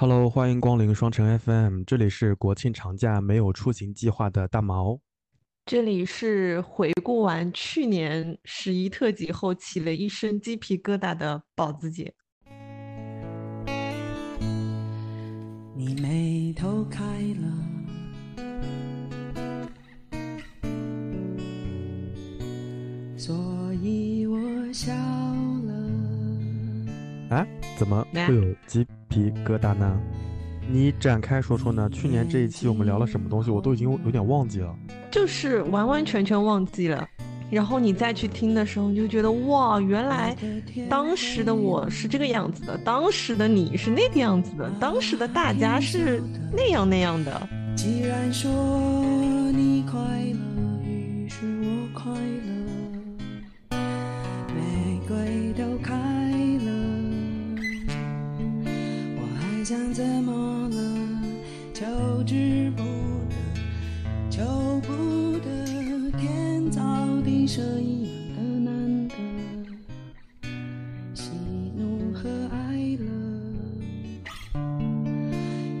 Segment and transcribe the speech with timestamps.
[0.00, 4.98] Hello，欢迎光临双城 FM，这里是国庆长假没有出行计划的大毛，
[5.66, 12.14] 这里是回顾完去年十一特辑后起了一身鸡皮疙瘩的宝子姐。
[15.76, 17.04] 你眉头开
[17.34, 17.46] 了，
[23.18, 23.36] 所
[23.82, 25.74] 以我笑了。
[27.36, 27.46] 啊？
[27.80, 28.86] 怎么会有鸡？
[29.08, 29.98] 皮疙瘩呢？
[30.70, 31.88] 你展开说说呢？
[31.88, 33.50] 去年这一期我们聊了什么东西？
[33.50, 34.76] 我都已经有点忘记了，
[35.10, 37.08] 就是完完全全忘记了。
[37.50, 40.36] 然后你再去听的时候，你就觉得哇，原来
[40.90, 47.48] 当时的我是这个样子的，当时的你是那个样子的，当时的大家是那样那样的。
[47.74, 48.50] 既然说
[49.52, 50.38] 你快乐，
[50.86, 52.39] 于是我快乐，
[59.70, 60.76] 想怎么了？
[61.72, 62.82] 求之不
[63.28, 63.36] 得，
[64.28, 64.42] 求
[64.80, 66.82] 不得，天造
[67.22, 69.14] 地设一样的难得，
[71.14, 71.30] 喜
[71.76, 73.06] 怒和哀乐，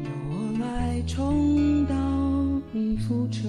[0.04, 1.92] 由我来重蹈
[2.70, 3.48] 你覆辙。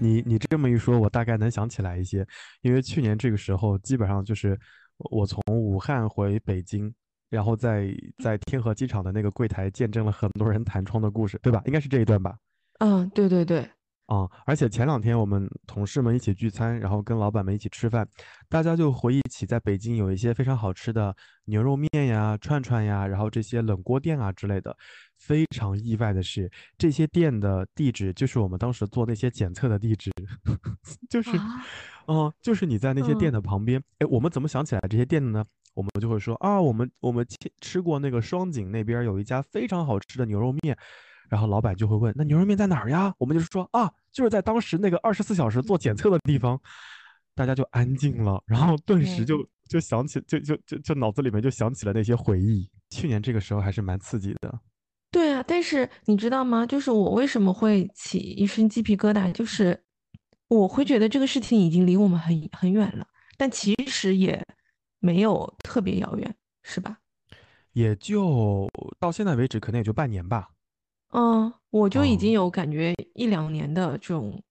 [0.00, 2.26] 你你这么一说，我大概能想起来一些，
[2.62, 4.58] 因为去年这个时候，基本上就是
[4.96, 6.94] 我从武汉回北京。
[7.28, 11.62] 然后在在天河机场的那个柜台见证了很多人弹窗的故事，对吧？
[11.66, 12.36] 应该是这一段吧？
[12.80, 13.68] 嗯，对对对。
[14.06, 18.06] 啊，而且前两天我们同事们一起聚餐，然后跟老板们一起吃饭，
[18.48, 21.12] 大家就回忆起在北京有一些非常好吃的
[21.46, 24.76] 牛肉面呀、串串呀，然后这些冷锅店啊之类的。
[25.18, 30.12] 非常意外的是，这些店的地址就是我们当时做那些检测的地址，
[31.10, 31.30] 就是，
[32.06, 33.82] 哦，就是你在那些店的旁边。
[33.98, 35.44] 哎，我们怎么想起来这些店的呢？
[35.76, 40.74] 我们就会说啊，我们我们吃吃过那个双井那边有一家非常好吃的牛肉面，
[41.28, 43.12] 然后老板就会问，那牛肉面在哪儿呀？
[43.18, 46.58] 我们就是说啊，就是在当时那个二十四小时做检测的地方，
[47.34, 52.66] 大家就安静了，然后顿时就就想起，就就就就脑子里面就想起了那些回忆。
[52.88, 54.58] 去年这个时候还是蛮刺激的。
[55.10, 56.64] 对啊，但是你知道吗？
[56.64, 59.78] 就是我为什么会起一身鸡皮疙瘩，就是
[60.48, 63.06] 我会觉得这个事情已经离我们很很远了，
[63.36, 64.42] 但其实也。
[65.06, 66.98] 没有特别遥远，是吧？
[67.72, 68.68] 也就
[68.98, 70.48] 到现在为止，可能也就半年吧。
[71.12, 74.42] 嗯，我就已经有感觉一两年的这种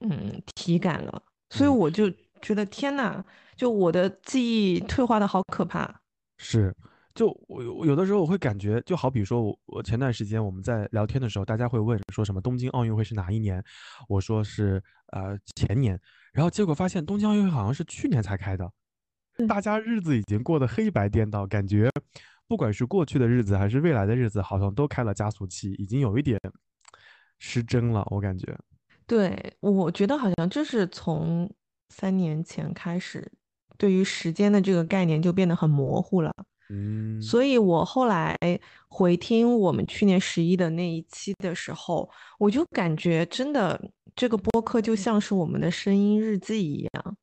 [0.00, 3.22] 嗯体感了，所以我就觉得天哪，
[3.56, 4.40] 就我的记
[4.74, 6.00] 忆退化的好可怕。
[6.38, 6.74] 是，
[7.14, 13.62] 就我有的时候我会感觉，就好比说我我前段时间我们在聊天的时候，大家会问说什么东京奥运会是哪一年？
[14.08, 16.00] 我说是呃前年，
[16.32, 18.70] 然后结果发现东京奥运会好像是去年才开的。
[19.48, 21.90] 大家日子已经过得黑白颠倒，感觉
[22.46, 26.38] 不管是过去的日子还是未来的日子，好像都开了加速器，已经有一点
[27.38, 28.06] 失真了。
[28.10, 28.56] 我感觉，
[29.06, 31.52] 对我觉得好像就是从
[31.88, 33.30] 三年前开始，
[33.76, 36.32] 对于时间的这个概念就变得很模糊了。
[36.70, 38.34] 嗯，所以我后来
[38.88, 42.08] 回听我们去年十一的那一期的时候，
[42.38, 47.16] 我就感觉真的这个播客就像是我们的声音日记一样。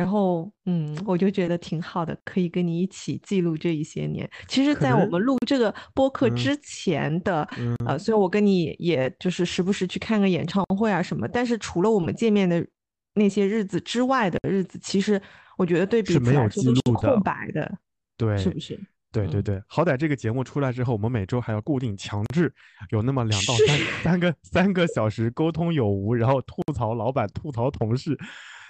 [0.00, 4.28] 然后，嗯，我就觉得挺好的，可以跟你一起记录这一些年。
[4.48, 7.46] 其实，在我们录这个播客之前的，
[7.84, 12.66] 呃，虽然我跟你也就是时不时去看个演唱会啊什么，但是除了我们见面的
[13.14, 15.20] 那些日子之外的日子，其实
[15.58, 17.78] 我觉得对彼此来说都是空白的，
[18.16, 18.80] 对，是不是？
[19.12, 22.54] 对对对，好歹这个节目出来之后，我们每周还要固定强制
[22.90, 28.16] 有那么两到三 三个三个小时沟通有无，然后吐槽老板、吐槽同事。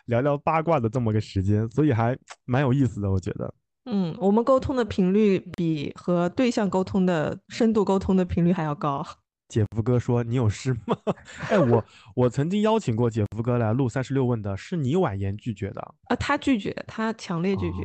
[0.07, 2.17] 聊聊八卦的这么个时间，所以还
[2.47, 3.53] 蛮有意思的，我觉得。
[3.87, 9.05] 嗯，我们沟通的频率比和对象沟通的深度沟通的频率还要高。
[9.49, 10.97] 姐夫哥说：“你有事吗？”
[11.51, 11.85] 哎，我
[12.15, 16.15] 我曾经邀请过姐夫哥来录三十六问的，是你婉言拒绝的啊？
[16.17, 17.79] 他拒绝，他强烈拒绝。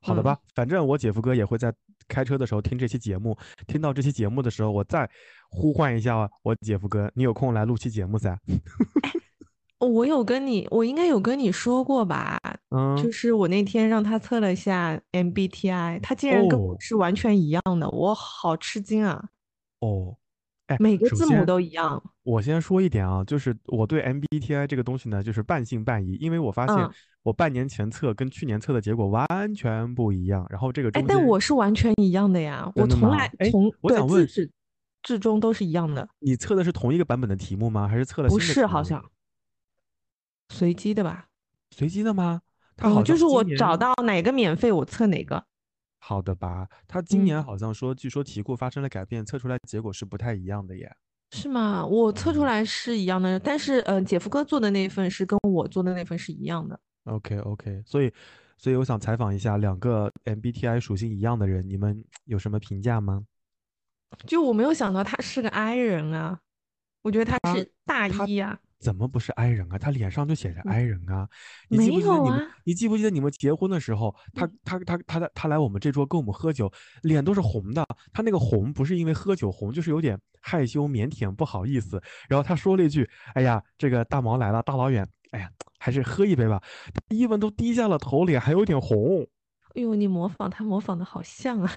[0.00, 1.74] 好的吧，反正我姐夫哥也会在
[2.08, 3.36] 开车的时候听这期节目，
[3.66, 5.10] 听到这期节目的时候，我再
[5.50, 8.38] 呼唤一下我姐夫哥，你有空来录期节目噻。
[9.86, 12.38] 我有跟你，我应该有跟你说过吧？
[12.70, 19.24] 嗯，就是我那天让他测了一下 MBTI，他竟然跟我是完全一样的，我好吃惊啊！
[19.80, 20.16] 哦，
[20.66, 22.02] 哎，每个字母都一样。
[22.22, 26.90] 我先说一点啊，就是我对 MBTI 这个东西呢，就是半信半疑，因为我发现
[27.22, 30.46] 我半年前测跟去年测的结果完全不一样。
[30.48, 34.50] 然后这个，哎，但我是完全一样的呀，我从来从对自始
[35.02, 36.08] 至终都是一样的。
[36.20, 37.86] 你测的是同一个版本的题目吗？
[37.86, 38.28] 还是测了？
[38.30, 39.04] 不是，好像。
[40.48, 41.28] 随机的吧？
[41.70, 42.42] 随机的吗？
[42.76, 45.44] 他好就是我找到哪个免费，我测哪个。
[45.98, 46.68] 好的吧？
[46.86, 50.94] 他今年好像说，据说题库发生了改变，测出来结果是不太一样的耶。
[51.30, 51.84] 是吗？
[51.84, 56.78] 我测出来是一样的，但是呃，姐夫哥做的那份是跟我做的那份是一样的。
[57.04, 58.12] OK OK，所以
[58.56, 63.24] 所以我想采访一下两个 MBTI 属性一样的人，你们有什么评价吗？
[64.26, 66.38] 就我没有想到他是个 I 人啊，
[67.02, 68.60] 我觉得他是大一呀。
[68.84, 69.78] 怎么不是 I 人啊？
[69.78, 71.26] 他脸上就写着 I 人啊！
[71.70, 72.38] 没有啊！
[72.64, 76.70] 你记不记得你们结婚的时候，他他他他他来我们这桌跟我们喝酒，
[77.02, 77.82] 脸都是红的。
[78.12, 81.98] 他那个红不是因为喝酒红，就是有点害羞腼腆不好意思。
[82.28, 86.62] 然后他说了一句：“哎呀，这个大毛来了，大老远，哎呀，还是喝一杯吧。”
[87.08, 89.26] 伊文都低下了头，脸还有点红。
[89.74, 91.72] 哎呦，你模仿他模仿的好像啊！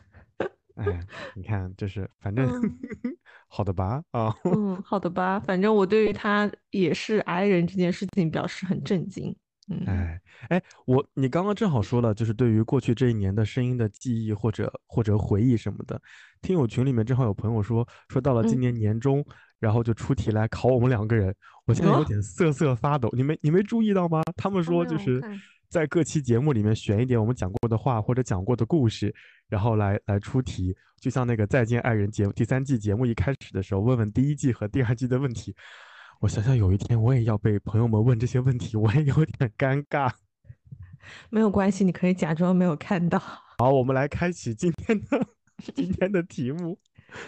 [0.78, 1.00] 哎，
[1.36, 2.48] 你看，就是反正。
[3.50, 9.34] 好的吧，啊，嗯，好的吧，反正我对于他也是 I 人这件事情表示很震惊。
[9.70, 15.98] 嗯，哎，哎，我你刚刚正好说了，就是对于过去这一年的声音的记忆或者或者回忆什么的，
[16.42, 19.26] 听友群里面正好有朋友说，说到了今年年中，
[19.60, 21.34] 然后就出题来考我们两个人，
[21.66, 23.10] 我现在有点瑟瑟发抖。
[23.14, 24.22] 你没你没注意到吗？
[24.36, 25.22] 他们说就是
[25.70, 29.14] 在各期节目里面选一点我们讲过的话或者讲过的故事。
[29.50, 35.56] 然后来来出题，就像那个《再见爱人》节目第三季节目一开始的时候，问问第一季和第二季的问题。
[36.20, 40.12] 我想想，有一天我也要被朋友们问这些问题，我也有点尴尬。
[41.30, 43.18] 没有关系，你可以假装没有看到。
[43.60, 45.26] 好，我们来开启今天的
[45.74, 46.78] 今天的题目。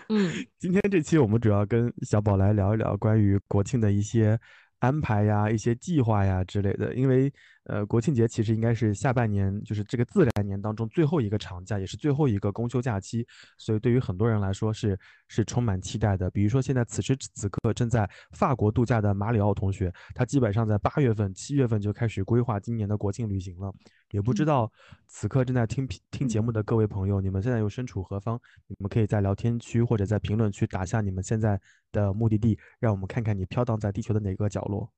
[0.09, 4.37] 嗯， 今天这期我们主要跟小宝来聊一聊关于国庆的一些
[4.79, 7.31] 安排呀、一些计划呀之类的，因为。
[7.69, 13.23] 呃，国庆节其实应该是下半年，就是这个自然年当中最后一个长假，也是最后一个公休假期，
[13.59, 16.31] 所以对于很多人来说是是充满期待的。
[16.31, 23.71] 比如说现在此时此刻正在法国度假的马里奥同学，他基本上在八月份、七月份就开始规划今年的国庆旅行了。
[24.09, 24.71] 也不知道
[25.05, 28.41] 此刻正在听听节目的各位朋友，你们现在又身处何方？
[28.65, 31.61] 你们可以在聊天区或者在评论区打下你们现在
[31.91, 34.91] 的目的地，让我们看看你飘荡在地球的哪个角落。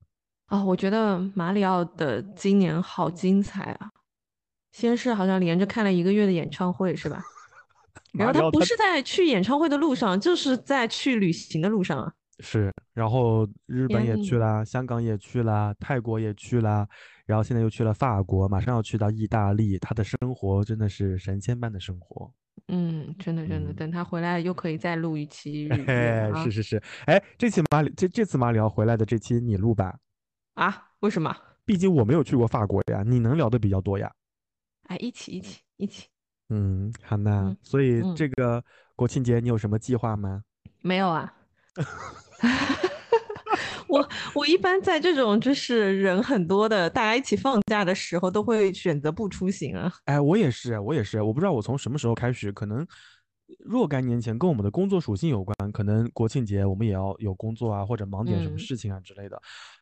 [0.51, 3.89] 啊，我觉得马里奥的今年好精彩啊！
[4.73, 7.23] 先是好像连着看了一个月的演唱会，是吧？
[8.11, 12.11] 然后他不是在去演唱会的路上，就是在去旅行的路上啊。
[12.39, 16.85] 是，然后日本也去了，香港也去了，泰国也去了，
[17.25, 19.79] 然后现在又去了法国，马上要去到意大利。
[19.79, 22.29] 他的生活真的是神仙般的生活。
[22.67, 25.69] 嗯，真的真的，等他回来又可以再录一期。
[25.87, 29.95] 哎，是是是，哎，这期马里这这次马里奥回来的这期你录吧。
[30.55, 30.89] 啊？
[30.99, 31.35] 为什么？
[31.65, 34.11] 毕竟我没有去过法国呀，你能聊的比较多呀。
[34.87, 36.07] 哎，一起一起一起。
[36.49, 38.63] 嗯，好那所以这个
[38.95, 40.43] 国庆节你有什么计划吗？
[40.81, 41.33] 没有啊。
[43.87, 49.91] 我我一般在这种就是人很多的，大家一起放假的时候，都会选择不出行啊。
[50.05, 52.85] 哎，我也是，我也是，我不知道我从什么时候开始，可能。
[53.65, 59.37] 若干年前跟我们的工作属性有关，可能国庆节我们也要有工作啊，或者忙点什么事情啊之类的。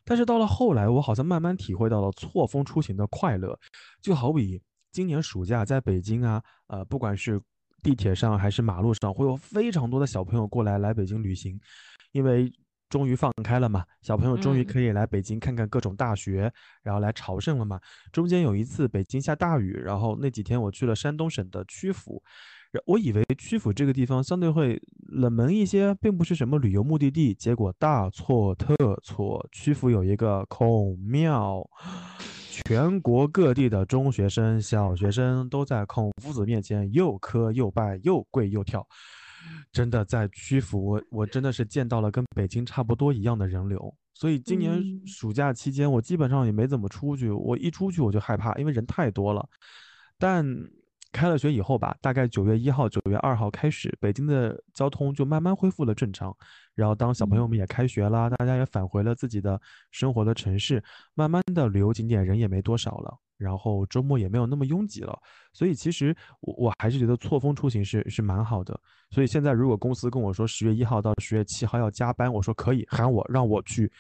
[0.10, 3.56] 但是到了后来，我好像慢慢体会到了错峰出行的快乐。
[4.02, 4.60] 就好比
[4.92, 7.40] 今年暑假在北京啊，呃，不管是
[7.84, 11.60] 地铁上还是马路上，会有非常多的小朋友过来来北京旅行，
[12.12, 12.52] 因为
[12.90, 16.52] 终于放开了嘛，小朋友终于可以来北京看看各种大学，
[16.82, 17.80] 然后来朝圣了嘛。
[18.12, 22.24] 中间有一次北京下大雨，然后那几天我去了山东省的曲阜。
[22.86, 29.48] 我以为曲阜这个地方相对会冷门一些，并不是什么旅游目的地，结果大错特错。
[29.52, 31.68] 曲阜有一个孔庙，
[32.52, 38.86] 全国各地的中学生、小学生都在孔夫子面前又磕又拜又跪又跳。
[39.72, 43.92] 真的在曲阜，我我真的是见到了跟北京差不多一样的人流。
[44.14, 47.32] 所以今年暑假期间，我基本上也没怎么出去。
[47.32, 49.48] 我一出去我就害怕，因为人太多了。
[50.18, 50.46] 但
[51.12, 56.36] 开了学以后吧，大概九月一号、九月二号开始，北京的交通就慢慢恢复了正常。
[56.76, 59.60] 然后当小朋友们也开学啦，大家也返回了自己的
[59.92, 60.82] 生活的城市，
[61.14, 65.18] 慢慢的旅游景点人也没多少了，然后周末也没有那么拥挤了。
[65.52, 68.80] 所以其实我我还是觉得错峰出行是是蛮好的。
[69.10, 73.92] 所以现在如果公司跟我说十月一号到十月七号要加班，我说可以，喊我让我去。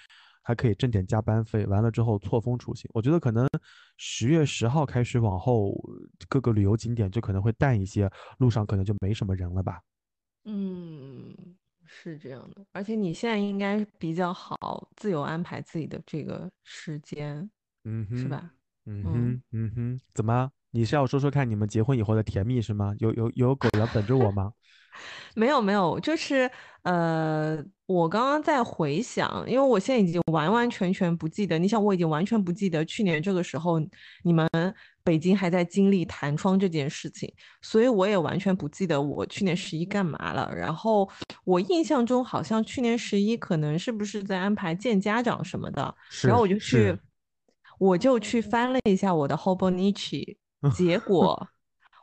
[0.49, 2.89] 还可以挣点加班费，完了之后错峰出行。
[2.91, 3.47] 我觉得可能
[3.97, 5.79] 十月十号开始往后，
[6.27, 9.79] 各个旅游景点就可能会淡一些，路上可能就没什么人了吧。
[10.45, 11.31] 嗯，
[11.85, 12.65] 是这样的。
[12.71, 17.47] 而且你现在应该比较好自由安排自己的这个时间，
[17.83, 18.51] 嗯，是吧？
[18.87, 20.51] 嗯哼，嗯哼，怎么？
[20.71, 22.95] 你是要说说看你们结婚以后的甜蜜是吗？
[22.97, 24.51] 有有有狗要等着我吗？
[25.35, 26.49] 没有没有，就是
[26.83, 31.57] 呃，我刚刚在回想，因为我现在已经完完全全不记得。
[31.59, 33.79] 你想，我已经完全不记得去年这个时候
[34.23, 34.47] 你们
[35.03, 40.51] 北京还在经历弹窗这件事情，所以我也完全不记得我去年十一干嘛了。
[40.55, 41.09] 然后
[41.43, 46.97] 我印象中好像去年十一可能是不是在安排见家长什么的，然后我就去，
[47.79, 50.37] 我就去翻了一下我的 Hobonichi，
[50.75, 51.47] 结 果。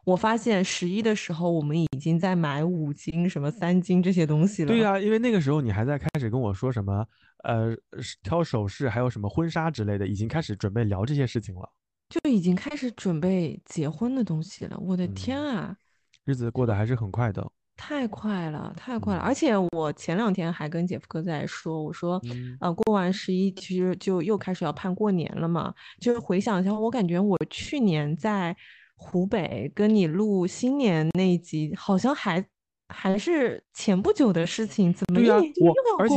[0.07, 4.69] 我发现十一的时候，我们已经在买五金、什么三金这些东西了。
[4.69, 7.05] 对呀，因为那个时候你还在开始跟我说什么，
[7.43, 7.77] 呃，
[8.23, 11.69] 挑首饰，还有什么婚纱之类的，已经开始准备聊这些事情了。
[12.09, 14.79] 就已经开始准备结婚的东西了。
[14.79, 15.77] 我的天啊，
[16.25, 17.45] 日子过得还是很快的。
[17.77, 19.21] 太快了，太快了！
[19.21, 22.23] 而且我前两天还跟姐夫哥在说，我说，
[22.61, 25.75] 呃，过完十一，其实就又开始要盼过年了嘛。
[26.01, 28.57] 就是回想一下，我感觉我去年在。
[28.99, 32.45] 湖北跟你录新年那一集，好像还
[32.88, 35.37] 还是前不久的事情，怎么对呀？
[35.61, 36.15] 我而且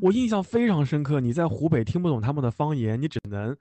[0.00, 3.54] 我印象非常深刻，你在湖北听不懂他们的方言，你只能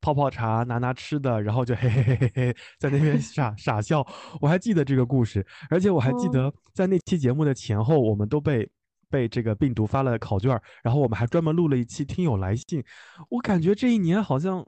[0.00, 4.04] 泡泡茶、拿拿吃的，然后就 嘿嘿嘿嘿嘿在那边 傻傻笑。
[4.40, 8.68] 我还记得这个故事，而且我还记得在那期节目的前后，我们都被
[9.10, 12.82] 被这个病毒发了考卷，然后我们还专门录了一期听友来信。
[13.28, 14.66] 我感觉这一年好像。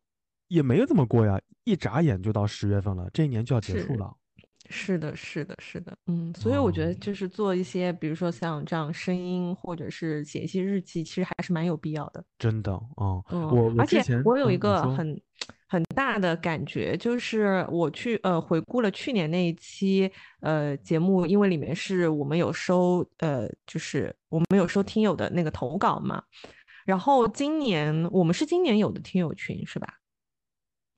[0.48, 4.12] 也没有这么过呀，一眨眼就到十月份了，这一年就要结束了。
[4.70, 12.22] 是的，是的，是的，嗯，所以我觉得就是做一些，比如说像这样声音，或者是写一些日记，其实还是蛮有必要的。
[12.38, 15.18] 真的，嗯，我而且我有一个很
[15.68, 26.22] 很大的感觉，就是我去呃回顾了去年那一期呃节目，因为里面是我们有收呃就是我们有收听友的那个投稿嘛，
[26.84, 29.88] 然后今年我们是今年有的听友群是吧？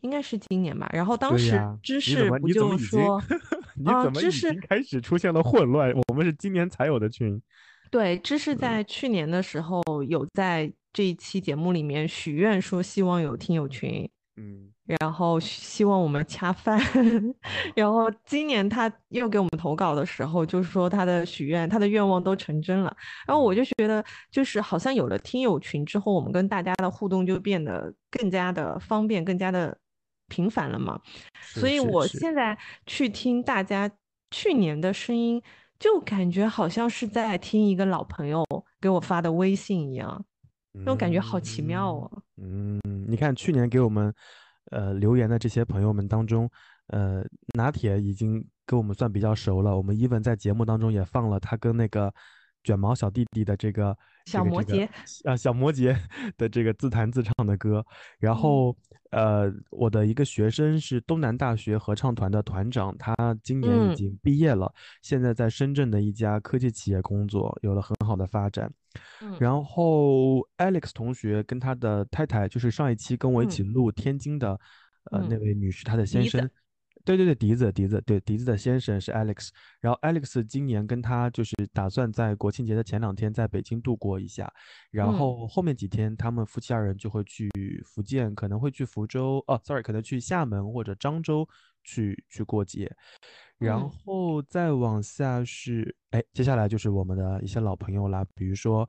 [0.02, 3.22] 应该是今年吧，然后当时知识不就说，
[3.76, 5.92] 你怎么已经开始出现了混乱？
[6.08, 7.40] 我们是今年才有的群。
[7.90, 16.80] 对，知识在去年的时候有在这一期节目里面许愿说希望有听友群，嗯，然后希望我们恰饭，
[17.74, 22.96] 然后今年他又给我们投稿的时候，就是说他的许愿，他的愿望都成真了。
[23.26, 29.76] 然后我就觉得，就是好像有了听友群之后，我们跟大家的互动就变得更加的方便，更加的。
[30.30, 30.98] 频繁了嘛，
[31.42, 32.56] 所以我现在
[32.86, 33.90] 去听大家
[34.30, 35.42] 去年的声音，
[35.78, 38.42] 就感觉好像是在听一个老朋友
[38.80, 40.24] 给我发的微信一样，
[40.72, 42.22] 那种感觉好奇妙哦。
[42.40, 44.14] 嗯，你看去年给我们
[44.70, 46.48] 呃留言的这些朋友们当中，
[46.86, 47.22] 呃，
[47.54, 49.76] 拿铁已经跟我们算比较熟了。
[49.76, 52.10] 我们 even 在节目当中也放了他跟那个。
[52.62, 54.88] 卷毛小弟弟的这个小摩羯
[55.24, 55.96] 啊，小摩羯
[56.36, 57.84] 的这个自弹自唱的歌，
[58.18, 58.76] 然后
[59.10, 68.70] 呃，我的一个学生是东南大学合唱团的团长，他今年已经毕业了，现在在深圳的一家科技企业工作，有了很好的发展。
[69.38, 74.58] 然后 Alex 同学跟他的太太，就是上一期跟我一起录天津的
[75.10, 76.48] 呃那位女士，她的先生。
[77.04, 79.48] 对对对，笛子笛子，对笛子的先生是 Alex，
[79.80, 84.52] 然后 Alex 今年跟他就是打算在国庆节的前两天在北京度过一下，
[84.90, 87.50] 然后后面几天他们夫妻二人就会去
[87.84, 91.48] 福建，可能会去福州哦，sorry，可能去厦门或者漳州
[91.82, 92.90] 去去过节，
[93.58, 98.88] 然后再往下是哎，接下来就是我们的一些老朋友啦，比如说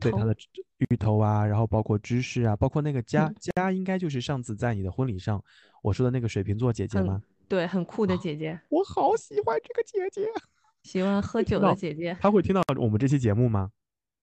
[0.00, 0.34] 对他的
[0.78, 5.42] 芋头啊，然后包括芝士啊，包括那个佳佳，应该就是上次在你的婚礼上
[5.82, 7.20] 我说的那个水瓶座姐姐吗？
[7.52, 10.26] 对，很酷的姐姐，我好喜欢这个姐姐，
[10.84, 12.16] 喜欢喝酒的姐姐。
[12.18, 13.70] 她会听到我们这期节目吗？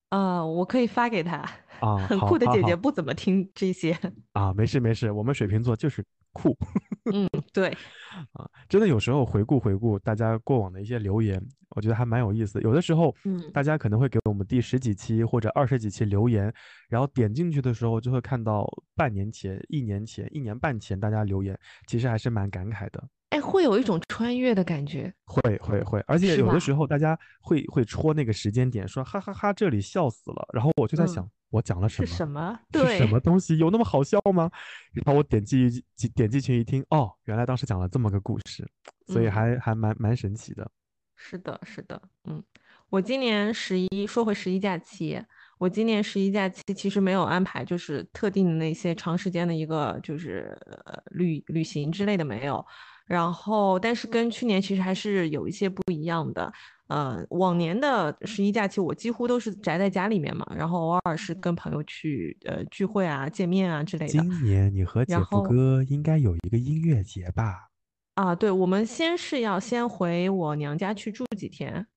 [0.09, 1.47] 啊，我可以发给她。
[1.79, 3.95] 啊，很酷的姐姐不怎么听这些。
[4.33, 6.57] 啊，没事没事，我们水瓶座就是酷。
[7.13, 7.67] 嗯，对。
[8.33, 11.39] 啊，真的有时候回顾回顾大家过往的一些留言，
[11.75, 12.59] 我觉得还蛮有意思。
[12.61, 16.51] 有的时候，嗯，大家可能会给我们第十几期或者二十几期留言，
[16.89, 21.55] 然后点进去的时候就会看到半年前、一年前、一年半前大家留言，
[21.85, 23.07] 其实还是蛮感慨的。
[23.29, 30.49] 哎，会有一种穿越的感觉，会会会，而且有的时候大家会会戳那个时间点，说哈哈哈，这里笑死了。
[30.51, 32.07] 然后我就在想，我讲了什么？
[32.07, 32.59] 是什么？
[32.73, 33.57] 是什么东西？
[33.59, 34.49] 有那么好笑吗？
[34.93, 38.67] 然后我点击一点击群一听，哦，原来当时讲了这么个故事，
[39.05, 40.69] 所以还还蛮蛮神奇的。
[41.15, 42.43] 是的，是的，嗯，
[42.89, 45.21] 我今年十一说回十一假期，
[45.59, 50.57] 我今年十一假期其实没有安排，就是特定的那些长时间的一个就是
[51.11, 52.65] 旅旅行之类的没有。
[53.09, 56.53] 然后，但是跟去年其实还是有一些不一样的。
[56.89, 64.11] 呃，往年的十一假期我几乎都是宅在家里面嘛，然后偶尔是跟朋友去呃聚会啊、见面啊之类的。
[64.11, 67.69] 今年你和姐夫哥应该有一个音乐节吧？
[68.13, 71.87] 啊，对，我们先是要先回我娘家去住几天，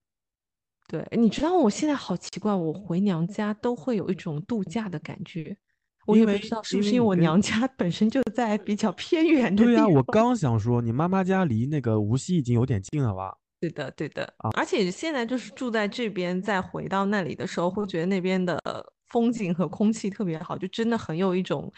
[0.88, 5.57] 对，你知道我现在好奇怪，我回娘家都会有一种度假的感觉。
[6.06, 9.75] 我也不知道是不是因为我娘家本身就在比较偏远的地方。
[9.75, 13.37] 对呀，我刚想说，你妈妈家离那个无锡已经有点近了吧？
[13.61, 14.50] 对的，对的啊。
[14.56, 18.61] 而且现在就是住在这边，再回到那里的时候，会觉得那边的
[19.09, 21.73] 风景和空气特别好，就真的很有一种。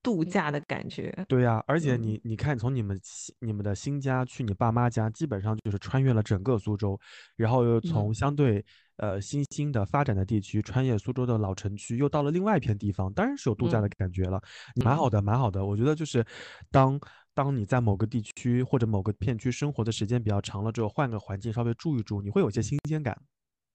[0.00, 2.98] 度假的感觉，对呀，而且你你看，从你们
[3.40, 6.98] 你们的新家去你爸妈家，基本上就是穿越了整个苏州，
[7.36, 8.64] 然后又从相对
[8.98, 14.40] 呃新兴的发展的地区，穿越苏州的老城区，又到了另外一片地方，当然是有度假的感觉了，
[14.84, 15.64] 蛮好的，蛮好的。
[15.64, 16.24] 我觉得就是
[16.70, 17.00] 当
[17.34, 23.18] 当你在某个地区或者某个片区生活的时间比较长了之后，换个环境稍微住一住，你会有些新鲜感。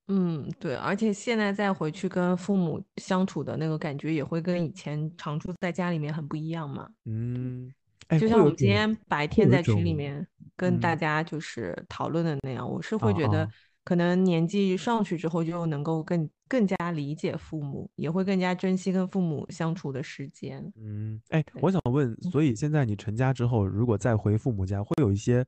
[0.10, 6.90] 嗯，对，而且现在再回去跟父母相处的那个感觉，也会跟以前常住在家里面很不一样嘛。
[7.06, 7.72] 嗯，
[8.20, 10.28] 就像我们今天白天在群里面
[10.58, 13.50] 跟大家就是讨论的那样，我是会觉得，
[13.84, 20.72] 可能年纪上去之后，就能够更更加理解父母，也会更加珍惜跟父母相处的时间。
[20.78, 25.46] 嗯，哎，我想问，所以现在你成家之后，如果再回父母家，会有一些？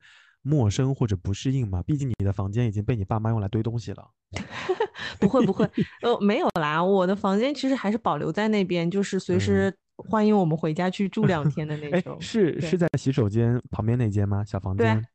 [0.48, 1.82] 陌生或者不适应吗？
[1.82, 4.08] 毕竟你的房间已经被你爸妈用来堆东西了。
[5.20, 5.68] 不会不会，
[6.04, 12.15] 呃，没有啦，我的房间其实还是保留在那边，就是随时欢迎我们回家去住两天的那种。
[12.22, 14.46] 是是在洗手间旁边那间吗？
[14.46, 15.01] 小房间。
[15.01, 15.08] 对，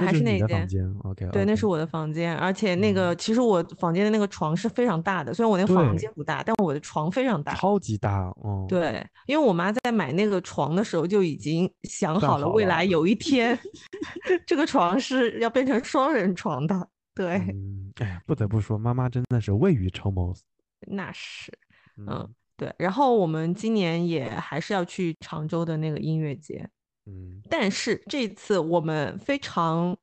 [0.00, 8.66] 还是那房间，OK，对，那是我的房间，而且那个其实我房间的那个床是非常大的，虽然我那个房间不大，但我的床非常大，超级大，哦。
[8.68, 13.58] 对，因为我妈在买那个床的时候就已经想好了，未来有一天
[14.46, 16.88] 这个床是要变成双人床的。
[17.14, 17.40] 对，
[18.00, 20.34] 哎，不得不说，妈妈真的是未雨绸缪。
[20.86, 21.52] 那是，
[21.96, 22.72] 嗯，对。
[22.78, 26.68] 然后我们今年也还是要去常州的那个音乐节。
[27.06, 29.96] 嗯，但是这次我们非常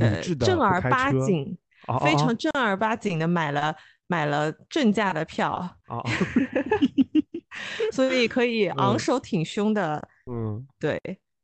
[0.00, 1.56] 呃正儿八经，
[2.02, 3.74] 非常正儿八经的买了
[4.06, 5.76] 买了正价的票，
[7.92, 11.00] 所以可以昂首挺胸的，嗯，对，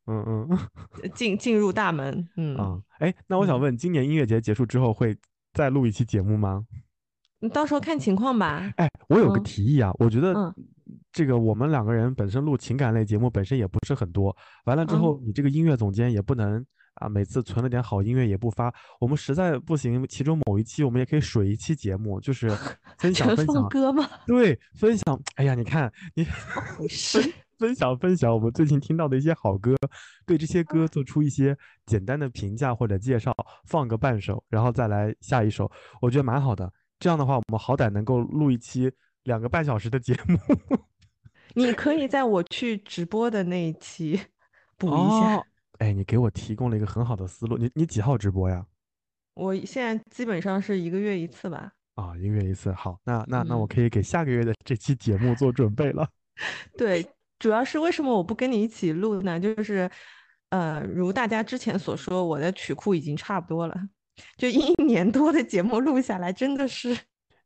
[0.07, 0.59] 嗯嗯，
[1.15, 5.17] 进进入大门，嗯啊，哎，那我想问，今年音乐节结束之后会
[5.53, 6.65] 再录一期节目吗？
[7.41, 8.73] 你到时候看情况吧。
[8.77, 10.55] 哎，我有个提议啊，我觉得。
[11.17, 14.37] 这个我们两个人本身录情感类节目本身也不是很多，
[14.67, 16.63] 完了之后你这个音乐总监也不能
[16.97, 22.51] 啊，每次存了点好音乐也不发，我们实在不行，其中某一期我们也可以水一期节目，就是
[23.01, 24.07] 分享分享歌吗？
[24.27, 25.19] 对，分享。
[25.37, 29.75] 哎呀，你看你分分享分享我们最近听到的一些好歌，
[30.27, 35.71] 对这些歌做出一些简单的评价或者介绍，放个半首，然后再来下一首，
[36.03, 36.71] 我觉得蛮好的。
[36.99, 40.39] 这样的话，我们好歹能够录一期两个半小时的节目。
[41.57, 44.21] 你可以在我去直播的那一期
[44.77, 45.43] 补一下。
[45.79, 47.57] 哎，你给我提供了一个很好的思路。
[47.57, 48.65] 你你几号直播呀？
[49.35, 51.73] 我现在基本上是一个月一次吧。
[51.95, 52.71] 啊，一个月一次。
[52.73, 56.07] 好，那那那我可以给下个月的这期节目做准备了。
[56.77, 57.07] 对，
[57.39, 59.41] 主要是为什么我不跟你一起录呢？
[59.41, 59.91] 就是，
[60.51, 63.75] 呃，如大家之前所说，我的曲库已经差不多了。
[64.37, 66.95] 就一年多的节目录下来，真的是。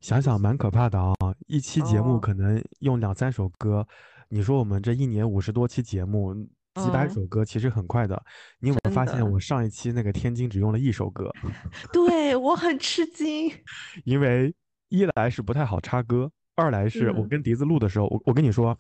[0.01, 1.15] 想想蛮可怕的啊！
[1.47, 3.87] 一期节目可能用两三首歌，
[4.31, 6.35] 你说我们这一年五十多期节目，
[6.77, 8.21] 几百首歌其实很快的。
[8.61, 11.31] 你有没有发现我上一期那个天津只用了一首歌？
[11.93, 13.53] 对我很吃惊，
[14.05, 14.55] 因为
[14.89, 18.77] 一来是不太好插歌，二来是我跟笛子录的时候，我我跟你说，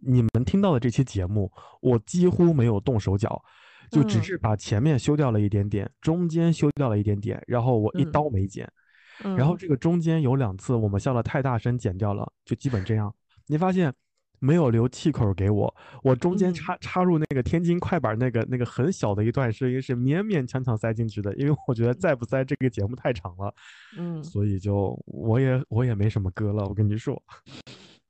[0.00, 3.42] 你们听到的这期节目，我几乎没有动手脚，
[3.90, 8.66] 就只是把前面修掉了一点点，中间修掉了一点点，然后我一刀没剪。
[9.20, 13.14] 然后这个中间有两次我们笑得太大声剪掉了，就基本这样。
[13.46, 13.92] 你发现
[14.38, 15.72] 没有留气口给我，
[16.02, 23.54] 我中间插插入那个天津快板那个那个很小的一段声音是勉勉强强塞进去的，因为我觉得再不塞这个节目太长了。
[23.96, 27.22] 嗯，所以就我也我也没什么歌了，我跟你说。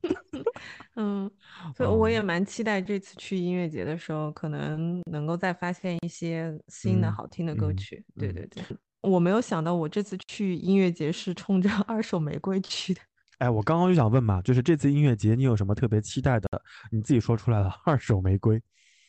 [0.96, 1.30] 嗯，
[1.76, 8.04] 所以我也蛮期待这次去音乐节的时候，可能能够再发现一些新的好听的歌曲。
[8.16, 8.62] 对对对。
[9.02, 13.00] 我没有想到，我这次去音乐节是冲着二手玫瑰去的。
[13.38, 16.48] 哎，我刚刚就想问嘛，就是这次音乐节你有什么特别期待的？
[16.92, 18.62] 你自己说出来了，二手玫瑰。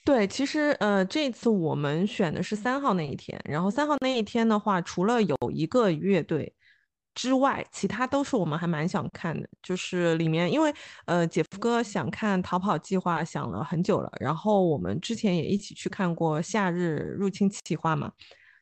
[0.04, 6.52] 对，其实呃，这次我们选的是三号那一天，然后三号那一天的话，除了有一个乐队
[7.14, 9.48] 之外，其他都是我们还蛮想看的。
[9.62, 10.74] 就是里面，因为
[11.06, 18.12] 呃，姐夫哥想看《逃跑计划》想了很久了，然后我们之前也一起去看过《夏日入侵计划》嘛，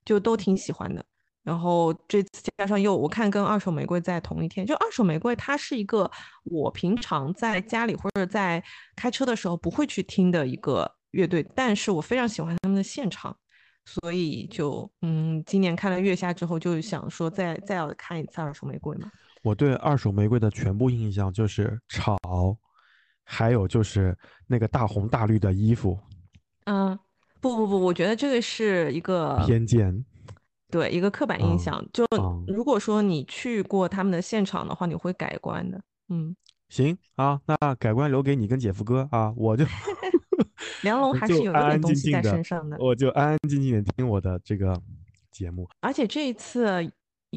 [0.03, 1.03] 就都挺喜欢的。
[1.43, 6.10] 然后这次加上又我看跟二手玫瑰在同一天，就二手玫瑰它是一个
[6.43, 8.63] 我平常在家里或者在
[8.95, 13.36] 开车的时候不会去听的一个乐队，但是我非常喜欢他们的现场，
[13.86, 19.12] 所以就嗯，今年看了《月下》之后，就想说再再要看一次《二手玫瑰》嘛。
[19.43, 22.15] 我对《二手玫瑰》的全部印象就是吵，
[23.23, 25.97] 还有就是那个大红大绿的衣服。
[26.65, 26.97] 嗯，
[27.39, 30.06] 不不不，我觉得这个是一个偏见，
[30.71, 31.86] 对一个刻板印象。
[31.93, 32.05] 就
[32.47, 35.79] 如果说你去过他们的现场的话，你会改观的。
[36.10, 36.36] 嗯，
[36.69, 39.65] 行啊，那改观留给你跟姐夫哥啊，我就。
[40.84, 44.79] 梁 龙还是有一点东西在身上的，我就安安静静的听我的这个
[45.31, 45.67] 节目。
[45.79, 46.91] 而且这一次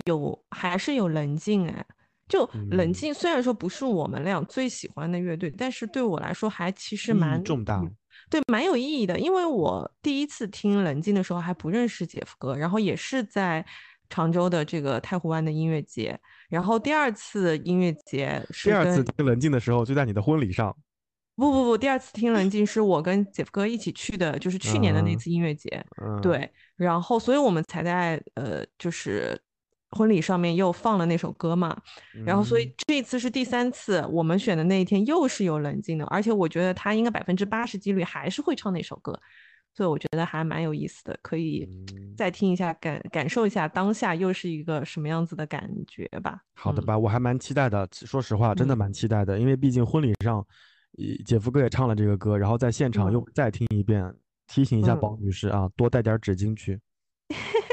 [0.06, 1.84] 有还是有冷静哎，
[2.28, 3.12] 就冷静。
[3.12, 7.82] 虽然说不是我们俩最喜欢的乐队，但是对我来说还其实蛮重大，
[8.30, 9.18] 对，蛮有意义的。
[9.18, 13.64] 因为我第一次听冷静的时候还不认识姐夫哥，然后也是在
[14.10, 20.76] 常州的这个太湖湾的音乐节，然后第二次音乐节是第二次听冷静的时候就在你的婚礼上。
[21.36, 25.84] 不不不，第二次听冷静是我跟姐夫哥一起去的，就是去年的那次音乐节。
[26.22, 29.36] 对，然后所以我们才在呃，就是
[29.94, 31.76] 婚礼上面又放了那首歌嘛。
[32.26, 39.18] 然后所以这次是第三次，我们选的那一天又是有冷静的，而且我觉得他应该百分之八十几率还是会唱那首歌，
[39.72, 41.68] 所以我觉得还蛮有意思的，可以
[42.16, 46.40] 再听一下，感感受一下当下又是一个什么样子的感觉吧。
[46.54, 50.44] 好的吧，我还蛮期待的，说实话，真的蛮期待的，因为毕竟婚礼上。
[51.26, 54.14] 姐夫哥也唱了这个歌，然后在现场又再听一遍，
[54.46, 56.78] 提醒一下宝女士啊，多带点纸巾去。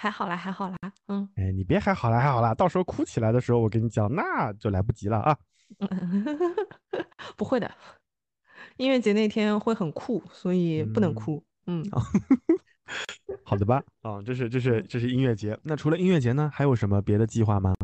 [0.00, 0.76] 还好啦，还好啦，
[1.08, 1.28] 嗯。
[1.36, 5.36] 哎，你别还好啦，还好啦，到时候哭起来的时候，我跟你讲，那就来不及了啊。
[7.36, 7.70] 不会的，
[8.78, 11.44] 音乐节那天会很酷，所以不能哭。
[11.66, 11.84] 嗯。
[13.44, 15.58] 好的吧，啊，这是这是这是音乐节。
[15.62, 17.74] 那除了音乐节呢，还有什么别的计划吗？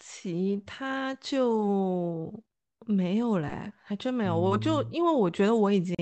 [0.00, 2.42] 其他就。
[2.86, 4.36] 没有嘞，还真没有。
[4.36, 5.94] 我就因为我觉得我已经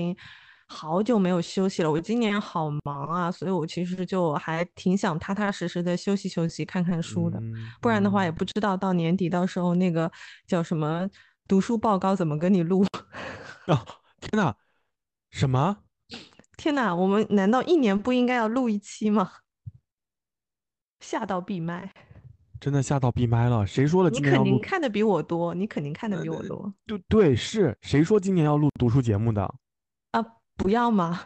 [0.71, 7.41] 好久没有休息了，我今年好忙啊，所以我其实就还挺想踏踏实实的休息休息，看看书的。
[7.81, 10.09] 不然的话，也不知道到年底到时候那个
[10.45, 11.09] 叫什么
[11.47, 12.85] 读书报告怎么跟你录。
[13.65, 13.85] 哦，
[14.21, 14.55] 天哪，
[15.31, 15.77] 什么？
[16.55, 19.31] 天哪，我们难道一年不应该要录一期吗？
[20.99, 21.93] 吓到闭麦。
[22.59, 24.09] 真的吓到闭麦了，谁说了？
[24.09, 26.71] 你肯定看的比我多，你肯定看的比我多。
[26.85, 29.41] 对对，是谁说今年要录读书节目的？
[30.11, 30.25] 啊，
[30.59, 31.21] 不要吗？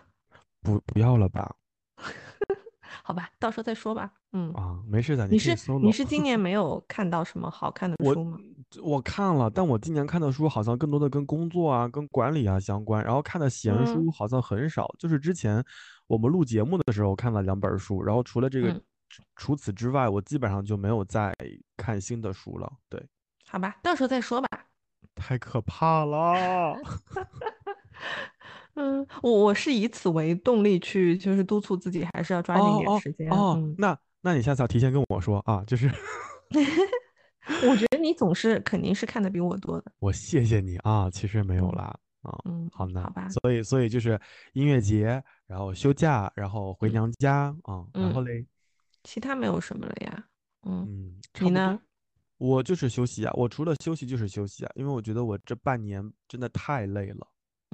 [0.62, 1.54] 不，不要了吧？
[3.04, 4.10] 好吧，到时候再说吧。
[4.32, 5.28] 嗯啊，没事的。
[5.28, 8.38] 你是你是今年没有看到什么好看的书吗？
[8.82, 14.88] 我看了，但我今年看的书好像更多的跟工作啊、跟管理啊相关，然后看的闲书好像很少。
[14.98, 15.62] 就是之前
[16.08, 18.82] 我们录节目的时候看了两本书，然后除了这个。
[19.36, 21.32] 除此之外，我基本上就没有再
[21.78, 22.68] 看新的书了。
[22.90, 23.00] 对，
[23.46, 24.48] 好吧，到时候再说吧。
[25.14, 26.76] 太可怕了。
[28.76, 33.30] 嗯，我我是以此为动力去，就是督促自己，还是要抓紧点时间。
[33.30, 35.92] 哦，那那你下次要提前跟我说啊，就是。
[37.68, 39.92] 我觉得你总是肯定是看的比我多的。
[40.00, 41.94] 我谢谢你啊，其实没有啦。
[42.22, 43.28] 啊，嗯，好呢，好吧。
[43.30, 44.18] 所以所以就是
[44.54, 48.46] 音乐节，然后休假，然后回娘家啊，然后嘞。
[49.04, 50.26] 其他没有什么了呀，
[50.66, 51.78] 嗯，你呢？
[52.38, 57.28] 我就是休息啊，我除了休息就是休息啊，因为我觉得我这半年真的太累了，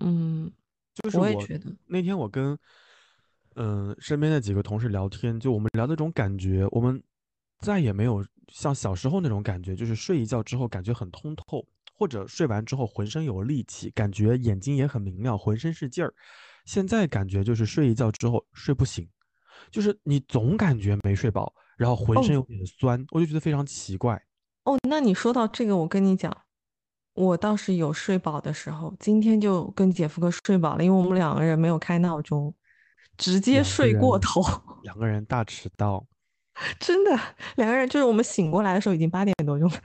[0.03, 0.51] 嗯，
[1.03, 2.57] 就是我也觉得那天我跟
[3.55, 7.01] 嗯身边的几个同事聊天，就我们聊的这种感觉，我们
[7.59, 16.13] 再也没有像小时候那种感觉，就是睡一觉之后感觉很通透，或者睡完之后浑身有力气，感觉眼睛也很明亮，浑身是劲儿。
[16.65, 19.07] 现在感觉就是睡一觉之后睡不醒。
[19.69, 24.15] 就是你总感觉没睡饱，然后浑身有点酸，我就觉得非常奇怪。
[24.63, 26.35] 哦，那你说到这个，我跟你讲，
[27.19, 32.53] 我倒是有睡饱的时候，今天就跟姐夫哥睡饱了，因为我们两个人没有开闹钟，
[33.17, 34.41] 直接睡过头。
[34.84, 36.05] 两个人大迟到，
[36.79, 37.12] 真的，
[37.58, 39.77] 两个人就是我们醒过来的时候已经八点多钟了。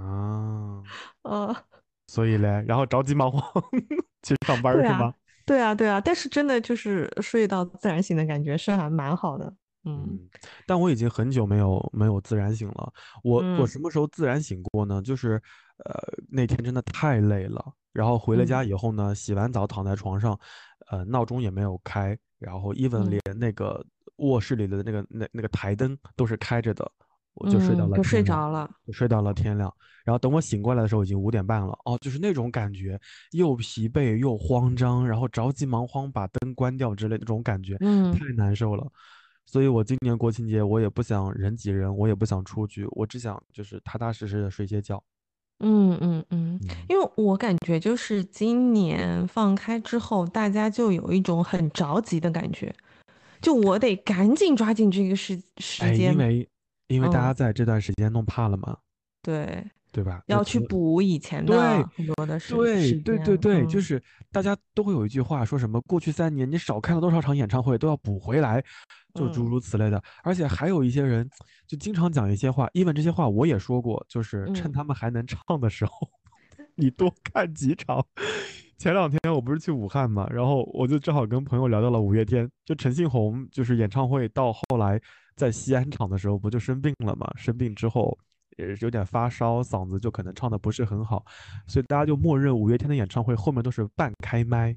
[0.00, 0.80] 啊，
[1.22, 1.56] 呃，
[2.06, 3.42] 所以嘞，然后着急忙慌
[4.22, 5.12] 去上班是吗？
[5.44, 9.52] 对啊，对啊，但是真的就是睡到自然醒的感觉是还蛮好的，
[9.84, 10.20] 嗯。
[10.66, 12.92] 但我已经很久没有没有自然醒了。
[13.24, 15.02] 我我什么时候自然醒过呢？
[15.02, 15.42] 就是
[15.84, 15.94] 呃
[16.28, 20.38] 那天真的太累了，然后回了家以后呢，洗完澡躺在床上，
[20.90, 23.84] 呃闹钟也没有开，然后 even 连那个
[24.16, 26.90] 卧室里的那个那那个台灯都是开着的。
[27.38, 29.70] 我就睡到了，就睡着了，睡到了天亮。
[30.06, 31.78] 然后等我醒过来的时候，已经五点半了。
[31.84, 32.98] 哦，就是那种感觉，
[33.32, 38.90] 又疲惫又慌张，然后着急忙慌把灯关掉之类的那种感觉，嗯，太难受了。
[39.44, 45.04] 所以我今年国庆节我也不想人挤人，我也不想出去，我只想就是踏踏实实的睡些觉。
[45.60, 52.74] 嗯嗯嗯，因为我感觉就是今年放开之后，大家就有一种很着急的感觉。
[53.40, 56.48] 就我得赶紧抓紧这个时时间，因为
[56.88, 58.76] 因为大家在这段时间弄怕了嘛，
[59.22, 59.64] 对
[59.96, 60.22] 对吧？
[60.26, 68.62] 要去补以前的很多的事，对对对对，就是大家都会有一句话，说什么过去三年你少看了多少场演唱会都要补回来，
[69.14, 70.02] 就诸如此类的。
[70.22, 71.26] 而且还有一些人
[71.66, 76.06] 就经常讲一些话，，even 这些话我也说过，就是趁他们还能唱的时候，
[76.76, 78.04] 你多看几场。
[78.76, 85.00] 前两天我不是去武汉嘛，然后我就正好跟朋友聊到了五月天，就陈信宏就是演唱会到后来
[85.36, 88.18] 在西安场的时候不就生病了嘛，生病之后
[88.80, 91.24] 有点发烧，嗓子就可能唱的不是很好，
[91.66, 94.76] 所以大家就默认五月天的演唱会后面都是半开麦。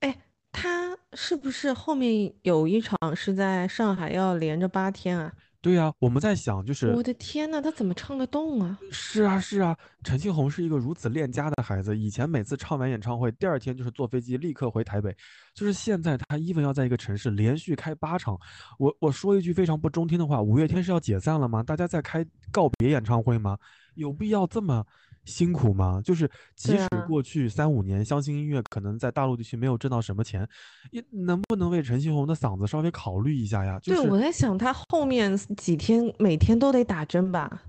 [0.00, 0.16] 哎，
[0.52, 5.32] 他是不是后面有一场是在上海要连着八天啊？
[5.62, 8.78] 对呀，我们在想，就是我的天呐，他怎么唱得动啊？
[8.90, 11.96] 是啊，是啊，陈庆红是一个如此恋家的孩子。
[11.98, 15.14] 以前每次唱完演唱会，第二天就是坐飞机立刻回台北。
[15.52, 18.38] 就是现在，他 even 要在一个城市连续开八场。
[18.78, 21.62] 我我说一句非常不中听的话，五月天是要解散了吗？
[21.62, 23.58] 大家在开告别演唱会吗？
[23.96, 24.82] 有必要这么？
[25.30, 26.02] 辛苦吗？
[26.04, 30.46] 就是即使过去三五年，相信音乐可能在大陆地区没有挣到什么钱，
[30.90, 33.78] 也能不能为陈星红的嗓子稍微考虑一下呀？
[33.82, 37.62] 对，我在想他后面几天每天都得打针吧？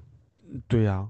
[0.68, 1.08] 对呀，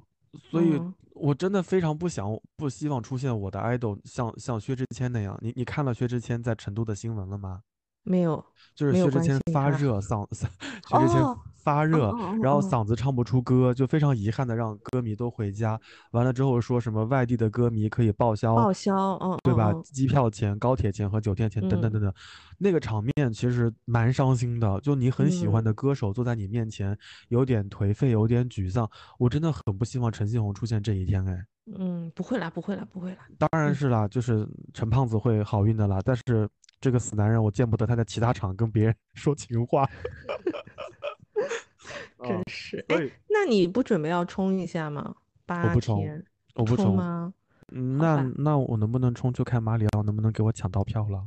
[0.51, 0.79] 所以
[1.13, 5.37] 我真的非常不想不希望出现我的 idol 像像薛之谦那样。
[5.41, 7.61] 你你看了薛之谦在成都的新闻了吗？
[8.03, 8.43] 没有，
[8.75, 10.47] 就是 薛之谦发热嗓子，
[10.89, 11.23] 薛之谦。
[11.63, 15.79] 发热，然后嗓子唱不出歌，就非常遗憾的让歌迷都回家。
[16.11, 19.71] 完了之后说什么外地的歌迷可以报销，报销，嗯，对吧？
[19.83, 22.13] 机票钱、高铁钱和酒店钱等等等等。
[22.57, 26.97] 那个场面其实蛮伤心的，就你很喜欢的歌手坐在你面前，
[27.29, 28.89] 有点颓废，有点沮丧。
[29.17, 31.45] 我真的很不希望陈信宏出现这一天，哎。
[31.77, 33.17] 嗯，不会啦，不会啦，不会啦。
[33.37, 35.99] 当然是啦，就是陈胖子会好运的啦。
[36.03, 39.87] 但是这个死男人，我见不得他在其他场跟别人 说情话。
[42.23, 45.15] 真是哎，那你不准备要冲一下吗？
[45.45, 46.23] 八天，
[46.55, 47.33] 我不冲吗？
[47.67, 49.33] 那那我能不能冲？
[49.33, 51.23] 就看马里奥能不能给我抢到票了。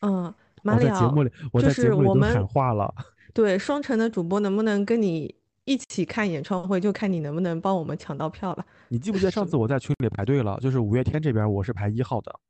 [0.00, 2.94] 嗯，马里奥，我在节目里，我在节目里都喊话了。
[3.32, 6.80] 对，双城的主播能不能跟你一起看演唱会？
[6.80, 8.64] 就看你能不能帮我们抢到票了。
[8.88, 10.58] 你记不记得上次我在群里排队了？
[10.60, 12.40] 就是五月天这边我是排一号的。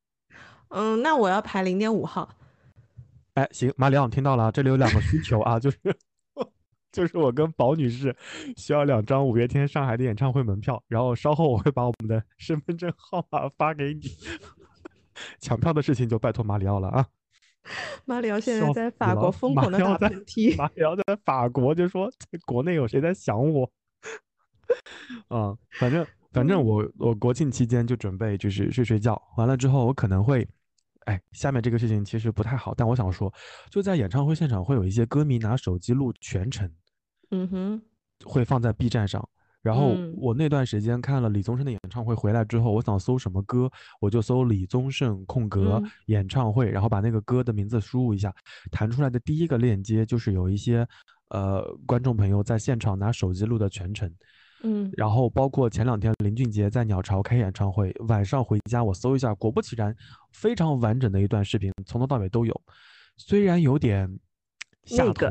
[0.68, 2.28] 嗯，那我要排零点五号。
[3.34, 5.78] 哎，行，马里奥，听到了，这里有两个需求啊，就是。
[6.94, 8.16] 就是我跟宝女士
[8.56, 14.02] 需要两张五月天上海的演唱会门票，然后稍后我会把我们的身份证号码发给你。
[15.40, 17.06] 抢票的事情就拜托马里奥了啊！
[18.04, 20.56] 马里奥现在在法国疯狂的打喷嚏。
[20.56, 23.68] 马里奥在法国就说在国内有谁在想我？
[25.26, 30.46] 啊，反正反正我我国庆期间就准备就是睡睡觉，完了之后我可能会。
[31.06, 33.30] 哎，下面这个事情其实不太好，但我想说，
[33.68, 36.66] 就在演唱会现场会有一些歌迷拿手机录全程，
[37.30, 37.82] 嗯哼，
[38.24, 39.26] 会放在 B 站上。
[39.62, 48.30] 然后我那段时间看了李宗盛的演唱会回来之后，我想搜什么歌，我就搜李宗盛空格演唱会，然后把那个歌的名字输入一下，
[48.70, 50.86] 弹出来的第一个链接就是有一些
[51.30, 54.12] 呃观众朋友在现场拿手机录的全程。
[54.64, 59.96] 嗯，然后包括前两天林俊杰在鸟巢开演唱会，晚上回家我搜一下，果不其然，
[60.32, 62.62] 非常完整的一段视频，从头到尾都有。
[63.16, 64.06] 虽然有点
[64.84, 65.22] 下头，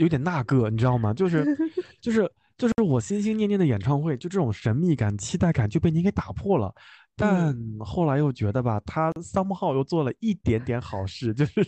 [0.00, 1.14] 有点那个，你知道吗？
[1.14, 1.44] 就是
[2.00, 6.74] 就是就是我心心念念的演唱会，就这种神秘感、期待感就被你给打破了。
[7.16, 11.62] 但后来又觉得吧，他 somehow 又做了一点点好事，就是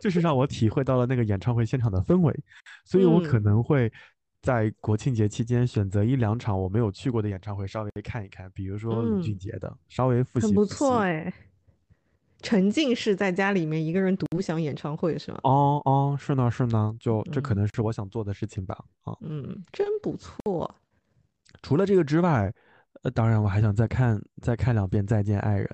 [0.00, 2.38] 就是让我体会到了那个演唱会现场的氛围，
[2.84, 3.90] 所以我可能会。
[4.42, 10.44] 在国庆节期间选择一两场我没有去过的演唱会，稍微看一看，比如说林俊杰的，稍微复习。
[10.44, 11.32] 很不错哎，
[12.44, 15.40] 沉浸式在家里面一个人独享演唱会是吗？
[15.42, 18.78] 哦哦，是呢是呢，就这可能是我想做的事情吧。
[19.02, 20.72] 啊，嗯，真不错。
[21.62, 22.52] 除了这个之外，
[23.02, 25.68] 呃，当然我还想再看再看两遍《再见爱人》。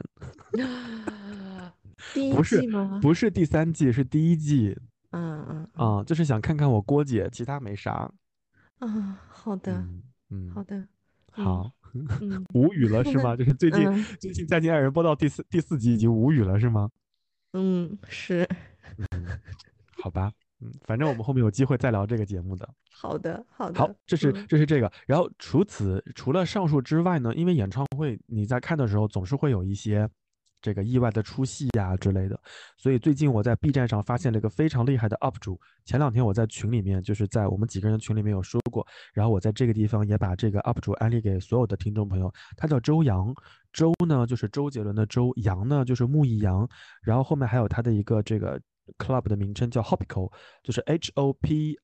[2.15, 2.99] 第一季吗？
[3.03, 4.79] 不是第三季，是第一季。
[5.11, 8.11] 嗯嗯啊，就是想看看我郭姐，其他没啥。
[8.79, 9.85] 啊，好的，
[10.31, 10.87] 嗯，好的，
[11.33, 11.71] 好，
[12.55, 13.37] 无语了是吗？
[13.37, 16.91] 就是最近最近《再见爱人》播到第四第四集已经无语了是吗？
[17.53, 18.49] 嗯，是，
[20.03, 22.69] 好吧，嗯，反正我们后面有机会再聊这个节目的。
[22.91, 24.91] 好的，好的，好，这是这是这个。
[25.07, 30.09] 然后除此除了上述之外呢，因为演唱会你在看的时候总是会有一些。
[30.61, 32.39] 这个意外的出戏呀之类的，
[32.77, 35.59] 所以最近我在 B 站上发现了一个非常厉害的 UP 主。
[35.85, 42.33] 前两天我在群里面，就是在我们几个人群里面有说过，然后我在这个地方也把这个 UP 主安利给所有的听众朋友。
[42.57, 43.35] 他叫周洋，
[43.73, 46.69] 周呢就是周杰伦的周，洋呢就是木易杨，
[47.03, 48.61] 然后后面还有他的一个这个
[48.99, 50.31] club 的名称叫 Hopico，
[50.63, 51.77] 就是 H O P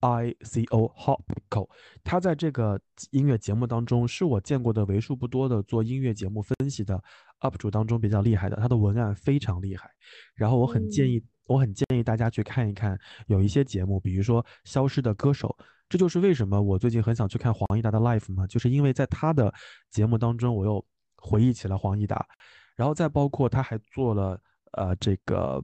[0.00, 1.68] I C O Hopico。
[2.02, 7.02] 他在这个音乐节目当中是我见过的为数不多的做音乐节目分析的
[7.40, 9.90] UP 主当中比较厉害的，他的文案非常厉害。
[10.34, 15.54] 然后我很建议，我很建议大家去看一看，有一些节目，比如说《消失的歌手》。
[15.88, 19.52] 这就是为什么我最近很想去看黄义达的 Life 嘛，就是因为在他的
[19.90, 20.84] 节目当中，我又
[21.16, 22.24] 回忆起了黄义达，
[22.76, 24.40] 然后再包括他还做了
[24.74, 25.60] 呃这个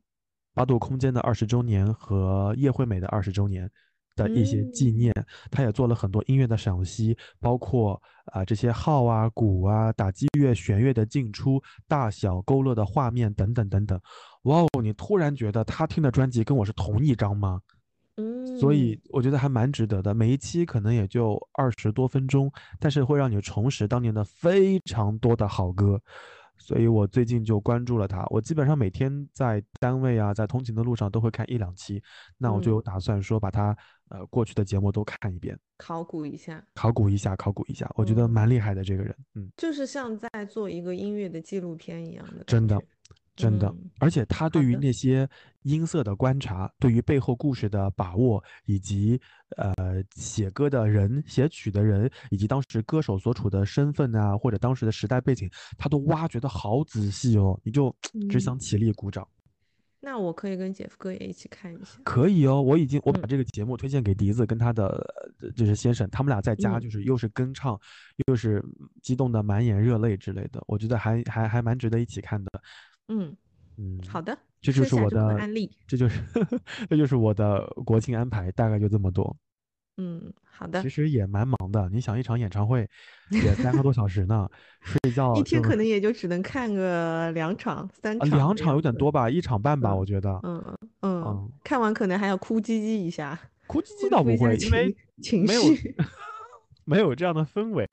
[0.52, 3.70] 八度空间的二十周年和叶惠美的二十周年
[4.16, 5.14] 的一些纪念，
[5.50, 8.00] 他也做了很多音乐的赏析，包括
[8.32, 14.00] 啊这些号啊鼓啊打击乐弦乐的进出大小勾勒的画面等等等等，
[14.44, 17.60] 哇哦，你突然觉得他听的专辑跟我是同一张吗？
[18.16, 20.14] 嗯，所以我觉得还蛮值得的。
[20.14, 22.50] 每一期可能也就二十多分钟，
[22.80, 26.00] 但是会让你重拾当年的非常多的好歌。
[26.58, 32.02] 所以我最近就关注了他，我基本上每天在单位啊，在通勤的路上都会看一两期。
[32.38, 33.76] 那我就有打算说把他
[34.08, 37.90] 呃过去的节目都看一遍，考古一下，考古一下，考古一下。
[37.94, 42.80] 我觉得蛮厉害的这个人，嗯，就是像在做一个音乐的纪录片一样的，真的。
[43.36, 45.28] 真的，而且他对于那些
[45.62, 49.20] 音色的观察，对于背后故事的把握，以及
[49.56, 49.72] 呃
[50.14, 57.94] 写歌的人、写曲的人，以及当时歌手所处的身份啊，或者当时的时代背景，他都挖掘的好仔细哦，你就
[58.30, 59.28] 只想起立鼓掌。
[59.98, 61.98] 那我可以跟姐夫哥也一起看一下。
[62.04, 65.04] 可以哦，我已经我把这个节目推荐给笛子跟他的
[65.56, 67.78] 就是先生，他们俩在家就是又是跟唱，
[68.26, 68.64] 又是
[69.02, 72.62] 激动的满眼热泪之类的，我觉得还还还蛮值得一起看的。
[73.08, 73.36] 嗯
[73.78, 76.20] 嗯，好的，这就是我的案例，这就是
[76.88, 79.36] 这就是我的国庆安排，大概就这么多。
[79.98, 81.88] 嗯，好的，其实也蛮忙的。
[81.90, 82.88] 你想，一场演唱会
[83.30, 84.48] 也三个多小时呢，
[84.82, 90.38] 睡 觉一天可能也就只能看个两场、三场，两场有点多吧，一场半吧，我觉得。
[90.42, 95.94] 嗯嗯嗯，看完可能还要哭唧唧一下，哭唧唧倒不会，因为情绪。
[96.84, 97.84] 没有这样的氛围，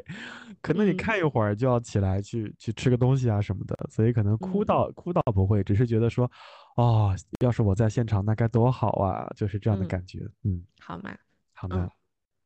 [0.63, 6.30] 可能你看一会儿就要起来去去吃个东西啊什么的，所以可能哭到哭到不会，只是觉得说，
[6.78, 10.19] 哦，要是我在现场那该多好啊，就是这样的感觉。
[10.43, 11.13] 嗯，好吗？
[11.52, 11.91] 好的，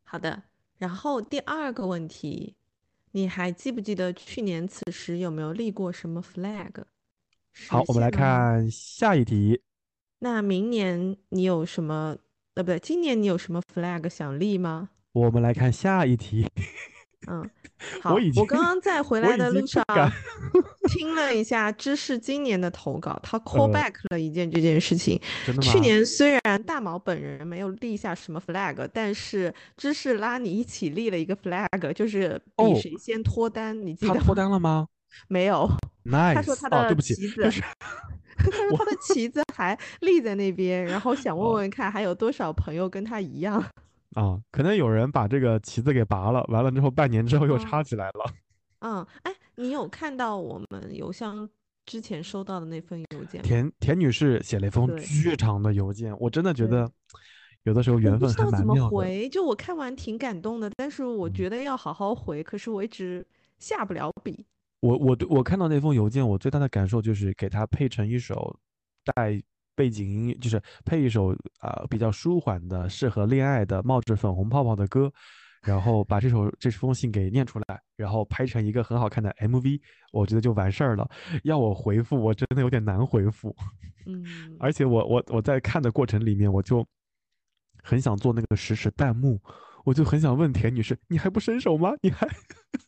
[0.04, 0.44] 好的。
[0.80, 2.56] 然后第二个问题，
[3.12, 6.84] 你还记不记得去年此时有没有立过什么 flag？
[7.70, 9.62] 好，我们来看下一题。
[10.20, 12.18] 那明年你有什么？
[12.56, 14.90] 呃，不对，今年你有什么 flag 想立吗？
[15.12, 16.48] 我们来看下一题。
[17.30, 17.50] 嗯，
[18.02, 19.84] 好，我刚刚在回来的路上
[20.90, 25.20] 听了一下芝士今年的投稿，他 call back 了一件这件事情。
[25.62, 33.86] 去年虽然大毛本人没有立下什么 flag，但是芝士拉你一起立了一个 flag，就是比谁先脱单。
[33.86, 34.88] 你记得脱单了吗？
[35.28, 35.70] 没有。
[36.06, 36.36] Nice。
[36.36, 37.42] 他说他的旗子，
[38.38, 43.62] 他说他的旗子还立在那边，然后想问问看还有多少朋友跟他一样。
[44.18, 48.34] 啊，可能有人把这个旗子给拔了，完了之后半年之后又插起来了。
[48.82, 51.48] 嗯，哎，你有看到我们邮箱
[51.86, 53.44] 之前收到的那份邮件？
[53.44, 56.90] 田田女士写了一封巨长的邮件，我真的觉得
[57.62, 58.90] 有的时候缘分还蛮妙的。
[58.90, 59.30] 回？
[59.30, 63.24] 就我看完挺感动的，但是我觉得要好好回，可是我一直
[63.60, 64.44] 下不了笔。
[64.80, 68.58] 我我我看到那封邮件，我最大的感受就是给它配成一首
[69.14, 69.40] 带。
[69.78, 75.14] 背景音乐就是配一首啊比较舒缓的、适合恋爱的、冒着粉红泡泡的歌，
[75.62, 79.80] 然后把这首这封信给念出来，然后拍成一个很好看的 MV，
[80.12, 81.08] 我觉得就完事儿了。
[81.44, 83.56] 要我回复，我真的有点难回复。
[84.08, 86.84] 嗯，而且我我我在看的过程里面，我就
[87.84, 89.40] 很想做那个实时弹幕，
[89.86, 91.92] 我就很想问田女士，你还不伸手吗？
[92.02, 92.28] 你还，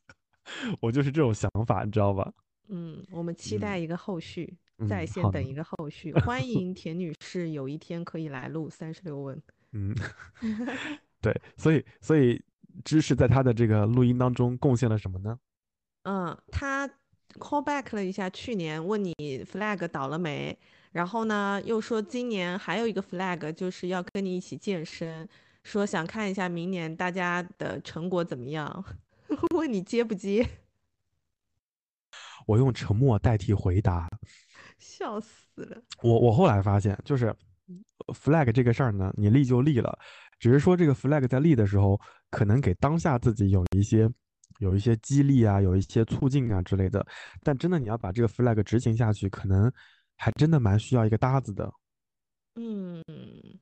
[0.82, 2.34] 我就是这种想法，你知道吧？
[2.70, 4.58] 嗯，我们期待一个后续。
[4.88, 9.42] 在线等一个后续，欢 迎田女士有一天可以来录三十六问。
[9.72, 9.96] 嗯，
[11.22, 12.42] 对，所以所以
[12.84, 15.40] 知识在他的这个录音当中贡献了什么呢？
[16.04, 16.88] 嗯，他
[17.38, 19.14] call back 了一下去年问你
[19.46, 20.58] flag 倒了没，
[20.92, 25.28] 然后呢又说今年还有一个 flag 就是要跟你一起健身，
[25.64, 28.84] 说想看一下明年大家的成果怎么样，
[29.56, 30.48] 问你接不接？
[32.48, 34.08] 我用沉默代替回答。
[34.80, 35.82] 笑死了！
[36.02, 37.36] 我我后来发现，就是
[38.08, 39.96] flag 这个事儿呢，你立就立了，
[40.40, 42.00] 只是说这个 flag 在立的时候，
[42.32, 44.10] 可能给当下自己有一些
[44.60, 47.06] 有一些激励啊，有一些促进啊之类的。
[47.44, 49.72] 但真的你要把这个 flag 执行下去，可能
[50.16, 51.72] 还真的蛮需要一个搭子的。
[52.56, 53.02] 嗯，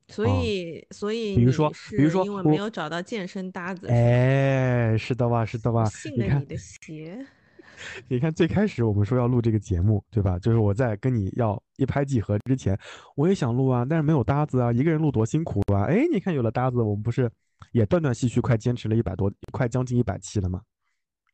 [0.07, 5.85] 所以所以比如说比如说因为没有找到健身搭子，哎，是的吧，是的吧？
[5.85, 7.25] 信了你的邪。
[8.09, 10.37] 你看，最开始我们说要录这个节目，对吧？
[10.39, 12.77] 就是我在跟你要一拍即合之前，
[13.15, 15.83] 我也想录啊，但是没有搭子啊，一个人录多辛苦啊！
[15.85, 17.29] 哎，你看有了搭子，我们不是
[17.71, 20.61] 也断断续续快坚持了一百多，快将近一百期了吗？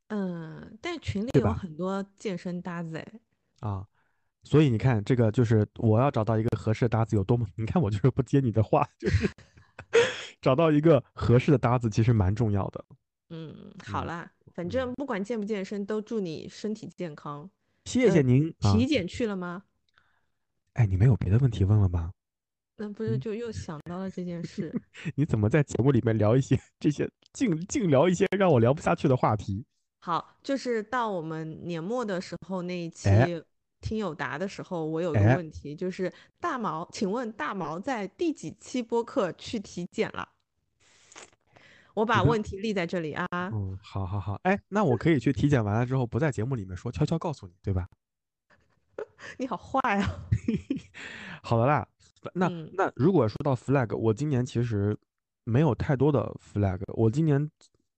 [0.09, 3.07] 嗯，但群里有很多健身搭子哎。
[3.61, 3.85] 啊，
[4.43, 9.29] 所以你看，这个就是我要找到一个合适的搭子有多么 你看我就是不接你的话，就是
[10.41, 12.85] 找到一个合适的搭子其实蛮重要的。
[13.29, 17.49] 嗯，好啦，反正不管健不健身，都祝你身体健康。
[17.85, 18.53] 谢谢您。
[18.59, 19.63] 体检去了吗？
[20.73, 22.11] 哎，你没有别的问题问了吗？
[22.77, 24.73] 那不是就又想到了这件事？
[25.15, 29.65] 你怎么在节目里面聊一些这些，净净聊一些让我聊不下去的话题？
[29.99, 33.09] 好，就是到我们年末的时候那一期
[33.81, 40.27] 听友答的时候，我有一个问题，就是大毛，请问大毛在第几期播客去体检了？
[41.93, 43.27] 我把问题立在这里啊。
[43.31, 47.87] 嗯，好好好，哎，那我可以去体检完了之后不在节目里面说，悄悄告诉你，对吧？
[49.37, 50.25] 你好坏啊！
[51.41, 51.87] 好的啦，
[52.33, 54.97] 那那如果说到 flag，我今年其实
[55.43, 56.79] 没有太多的 flag。
[56.93, 57.49] 我今年，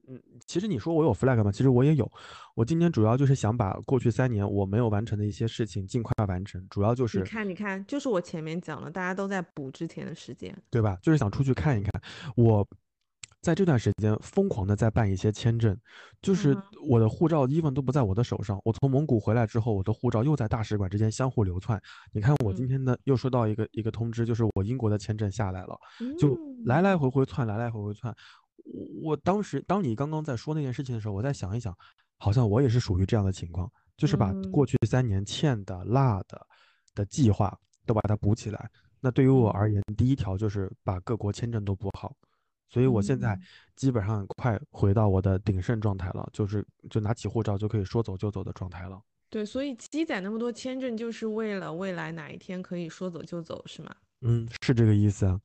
[0.07, 1.51] 嗯，其实你说我有 flag 吗？
[1.51, 2.09] 其实我也有。
[2.53, 10.97] 我今年主要就是想把过去三年我没有完成的一些事情尽快完成，主要就是你看，你看，就是我前面讲了，大家都在补之前的时间，对吧？
[11.01, 12.01] 就是想出去看一看
[12.35, 12.65] 我。
[13.45, 15.77] 在这段时间疯狂的在办一些签证，
[16.19, 16.57] 就是
[16.89, 18.59] 我的护照 even 都不在我的手上。
[18.65, 21.79] 我从蒙古回来之后，我的护照又在大使馆之间相互流窜。
[22.11, 25.77] 你看，我今天呢又收到一个一个通知，就是我英国的签证下来了，
[26.17, 26.35] 就
[26.65, 28.11] 来来回回窜，来来回回窜。
[29.03, 31.71] 我当时当你刚刚在说那件事情的时候，我再想一想，
[32.17, 36.41] 好像我也是属于这样的情况，就是把过去三年欠的、落的
[36.95, 38.67] 的计划都把它补起来。
[38.99, 42.11] 那对于我而言，第一条就是把各国签证都补好。
[42.67, 43.39] 所以我现在
[43.75, 49.01] 基本上快回到我的鼎盛状态了，就是就拿起护照就可以说走就走的状态了。
[49.29, 53.95] 对，所以积攒那么多签证，就是为了未来哪一天可以说走就走，是吗？
[54.21, 55.39] 嗯，是这个意思啊。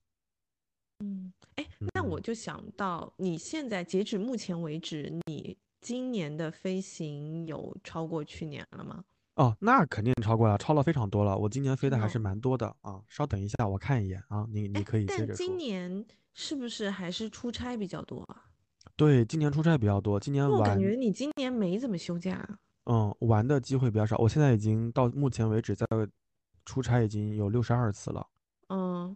[1.05, 9.05] 嗯，哎，那我就想到，你现在截止目前为止，你今年的飞行有超过去年了吗？
[9.41, 11.37] 哦，那肯定超过了，超了非常多了。
[11.37, 13.01] 我今年飞的还是蛮多的啊。
[13.09, 14.47] 稍等一下，我看一眼啊。
[14.53, 15.27] 你你可以接着说。
[15.29, 16.07] 但今年。
[16.33, 18.45] 是不是还是出差比较多啊？
[18.95, 20.19] 对，今年出差比较多。
[20.19, 22.49] 今年我感觉你今年没怎么休假。
[22.85, 24.17] 嗯，玩的机会比较少。
[24.17, 25.85] 我现在已经到目前为止在
[26.65, 28.25] 出差已经有六十二次了。
[28.69, 29.15] 嗯，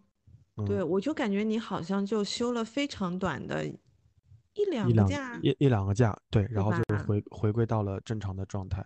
[0.66, 8.84] 对，我就感觉你好像就休了非常短的一两个假，一一两个假，对，然后就回回归到了正常的状态。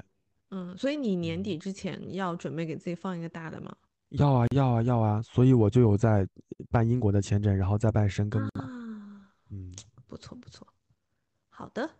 [0.50, 3.74] 嗯，所以你年底之前要准备给自己放一个大的吗？
[4.10, 6.26] 要啊要啊要啊，所以我就有在
[6.70, 9.28] 办英国的签证，然后再办申根嘛。
[9.50, 9.74] 嗯，
[10.06, 10.66] 不错不错。
[11.50, 11.90] 好的，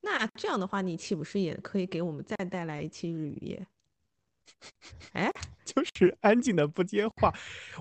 [0.00, 3.66] 那这样的话，你岂不是也可以给我们再带来一期日语夜？
[5.12, 5.30] 哎，
[5.66, 7.34] 就是安静的不接话。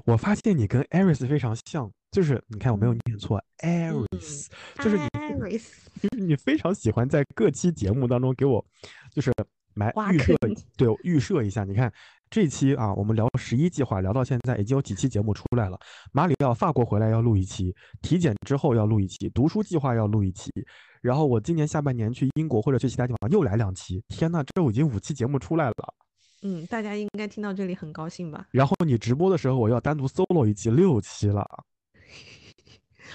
[0.04, 4.48] 我发现你跟 Aris 非常像，就是你看我没有念错，Aris，
[4.84, 5.08] 就是你，
[6.02, 8.66] 就是你非常喜欢在各期节目当中给我，
[9.12, 9.32] 就是
[9.76, 10.36] 埋预设，
[10.76, 11.93] 对，预设一下，你看。
[12.28, 15.80] 这期啊，我们聊十一计划，聊到现在已经有几期节目出来了。
[16.11, 20.51] 马里奥法国回来要录一期，体检之后要录一期，读书计划要录一期，
[21.01, 24.03] 然后我今年下半年去英国或者去其他地方又来两期。
[24.09, 25.76] 天呐，这已经五期节目出来了。
[26.41, 28.47] 嗯，大家应该听到这里很高兴吧？
[28.51, 31.47] 然后你直播的时候，我要单独 solo 一期，六期了。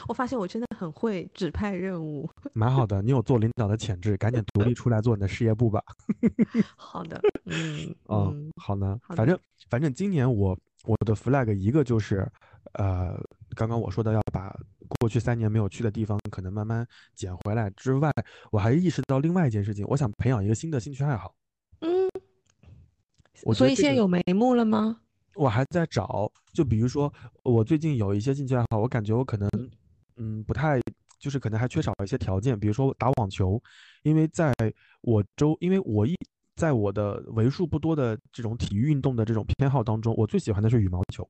[0.09, 3.03] 我发现我真的很会指派任务， 蛮好的。
[3.03, 5.83] 你有做领导的潜质，赶紧独立出来做你的事业部吧。
[6.77, 8.99] 好的，嗯，哦，好呢。
[9.17, 9.39] 反正
[9.69, 12.27] 反正今年我我的 flag 一个就是，
[12.73, 13.15] 呃，
[13.55, 14.55] 刚刚我说的要把
[15.01, 18.13] 过去三年没有去的地方可能慢慢捡回来之外，
[18.51, 21.35] 我还意识到另外一件事情，我想培养一个新的兴趣爱好。
[21.81, 22.09] 嗯，
[23.55, 25.01] 所以现在有眉目了吗？
[25.35, 27.13] 我还在找，就比如说
[27.45, 29.49] 我最近有一些兴趣爱好，我感觉我可能。
[30.21, 30.79] 嗯，不太，
[31.19, 33.61] 就是可能还缺少一些条件，比如说打网球，
[34.03, 34.53] 因为在
[35.01, 36.15] 我周，因为我一
[36.57, 41.27] 在我的为数不多的这种体育运动的这种偏好当中，我最喜欢的是羽毛球。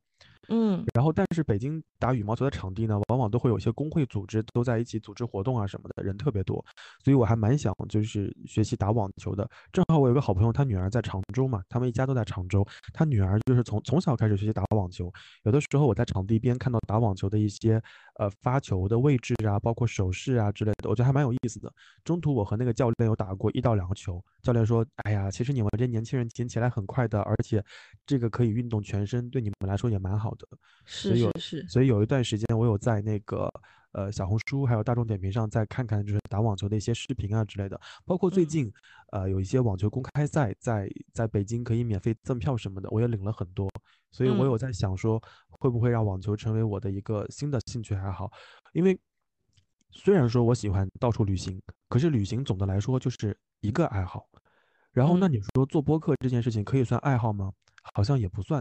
[0.49, 6.65] 嗯，然后但是北京打羽毛球的场地呢，往往都会有一些工会组织都在一起组织活动啊什么的，人特别多，
[7.05, 9.49] 所以我还蛮想就是学习打网球的。
[9.71, 15.13] 正好我有个好朋友，他女儿在常州嘛，他们一家都在常州，他女儿就是从从小开始学习打网球。
[15.45, 17.81] 有的时候我在场地边看到打网球的一些
[18.21, 21.73] 呃发球的位置啊，包括手势啊之类的，我觉得还蛮有意思的。
[22.05, 27.65] 中途我和那个教练有打过一到两个球，教练说：“哎呀，其实你们这年轻人捡起来很快的，而且
[28.05, 30.47] 这个可以运动全身，对你们来说也蛮好的。”
[30.85, 33.51] 是是是，所以有一段时间我有在那个
[33.93, 38.73] 呃小红书还有大众点评上再看看就是打网球的一些视频啊之类的，包括最近
[39.13, 43.71] 呃有一些网球公开赛在在北京可以免费赠票什么的，我也领了很多，
[44.11, 48.31] 所以我有在想说会不会让网球成为我的一个新的兴趣爱好，
[48.73, 48.99] 因为
[49.91, 54.27] 虽然说我喜欢到处旅行，可是旅行总的来说就是一个爱好。
[54.93, 57.53] 然后，那你说做播客这件事情可以算爱好吗？
[57.95, 58.61] 好像也不算。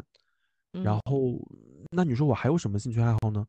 [0.72, 1.42] 然后，
[1.90, 3.44] 那你说我还有什么兴趣爱好呢？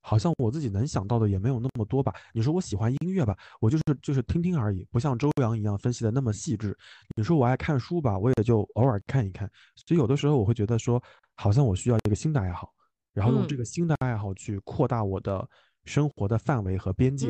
[0.00, 2.12] 好像我自己能想到的也没有那么多吧。
[2.32, 6.76] 你说我喜欢音乐吧，我就是就是听听而已，不像周洋一样分析的那么细致。
[7.16, 9.50] 你说我爱看书吧，我也就偶尔看一看。
[9.76, 11.02] 所以有的时候我会觉得说，
[11.36, 12.72] 好像我需要一个新的爱好，
[13.12, 15.48] 然后用这个新的爱好去扩大我的
[15.84, 17.28] 生活的范围和边界，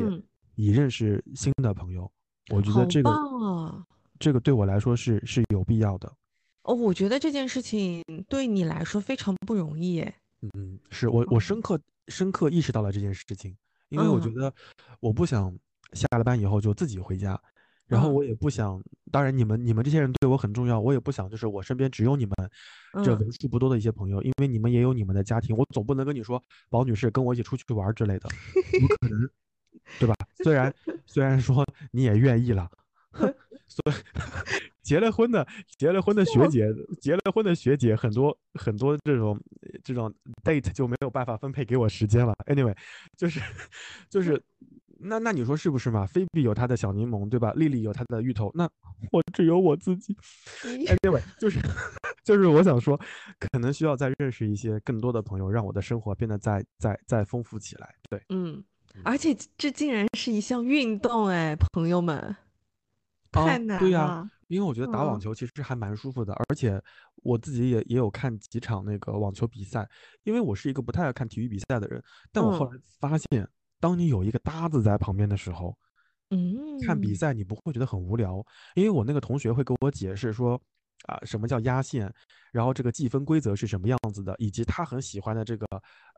[0.55, 2.11] 以认识新的朋友。
[2.49, 3.11] 我觉得这个。
[4.19, 6.07] 这个对我来说是是有必要的，
[6.61, 10.15] 哦，我觉得这件事情对你来说非常不容易，哎，
[10.53, 11.81] 嗯，是我我深刻
[12.11, 13.55] 深刻意识到了这件事情，
[13.89, 14.53] 因为我觉得
[14.99, 15.57] 我不想
[15.93, 17.41] 下了班以后就自己回家，
[17.87, 18.79] 然后我也不想，
[19.11, 22.35] 当然你们你们这些人对我很重要，我也不想就是我身边只有你们
[23.03, 26.39] 这为数不多的一些朋友，因为你们也有你们的家庭，我总不能跟你说
[26.69, 28.29] 宝女士跟我一起出去玩之类的，
[28.79, 29.29] 不可能，
[29.99, 30.13] 对吧？
[30.43, 30.73] 虽然
[31.05, 32.69] 虽然说你也愿意了。
[33.71, 33.95] 所以
[34.81, 35.45] 结了婚的
[35.77, 36.67] 结了婚的学姐，
[36.99, 39.39] 结了婚的学姐很多很多这种
[39.83, 40.13] 这种
[40.43, 42.33] date 就没有办法分配给我时间了。
[42.47, 42.75] Anyway，
[43.15, 43.39] 就是
[44.09, 44.41] 就是
[44.97, 46.05] 那那你说是不是嘛？
[46.05, 47.53] 菲比有她的小柠檬，对吧？
[47.55, 48.69] 丽丽有她的芋头，那
[49.11, 50.15] 我只有我自己。
[50.63, 51.59] Anyway，就是
[52.23, 52.99] 就是我想说，
[53.39, 57.95] 可能需要再认识一些更多的朋友，让我的生活变得再再再丰富起来。
[58.09, 58.63] 对，嗯，
[59.03, 62.35] 而且这竟然是一项运动，哎，朋友们。
[63.31, 66.81] 太难了，对呀，因为我觉得打网球其实还蛮舒服的，而且
[67.23, 69.87] 我自己也也有看几场那个网球比赛。
[70.23, 73.47] 因为我是一个不太爱看体育比赛的人，但我后来发现，
[73.79, 75.77] 当你有一个搭子在旁边的时候，
[76.29, 78.45] 嗯，看比赛你不会觉得很无聊。
[78.75, 80.61] 因为我那个同学会给我解释说。
[81.07, 82.11] 啊，什么叫压线？
[82.51, 84.35] 然后这个计分规则是什么样子的？
[84.37, 85.65] 以及他很喜欢的这个，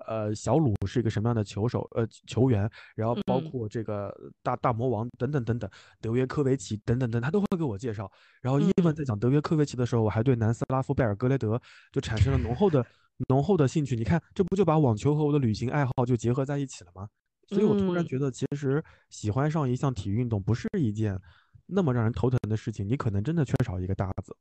[0.07, 1.87] 呃，小鲁是一个什么样的球手？
[1.91, 2.69] 呃，球员？
[2.95, 4.11] 然后包括这个
[4.41, 5.69] 大大魔王等等等等，
[6.01, 8.11] 德约科维奇等等等，他都会给我介绍。
[8.41, 11.61] 然后伊文在讲德约科维奇的时候，我还对南斯拉夫贝尔格雷德
[11.91, 12.83] 就产生了浓厚的
[13.29, 13.95] 浓厚的兴趣。
[13.95, 17.07] 你看，这不就把网球和我的旅行爱好就结合在一起了吗？
[17.49, 21.19] 所以我突然觉得，其实喜欢上一项体育运动不是一件
[21.67, 22.87] 那么让人头疼的事情。
[22.87, 24.35] 你可能真的缺少一个搭子。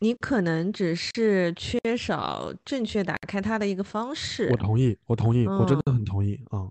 [0.00, 4.48] 你可能只是缺少正确打开它的一个方式。
[4.50, 6.68] 我同意，我同意，我真的很同意啊。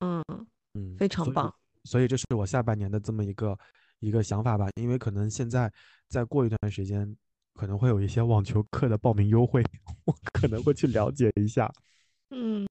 [0.00, 0.22] 嗯
[0.74, 1.54] 嗯，非常棒。
[1.84, 3.58] 所以这是我下半年的这么一个
[4.00, 4.68] 一个想法吧。
[4.74, 5.72] 因为可能现在
[6.08, 7.16] 再过一段时间，
[7.54, 9.64] 可能会有一些网球课的报名优惠，
[10.04, 11.72] 我可能会去了解一下。
[12.30, 12.66] 嗯，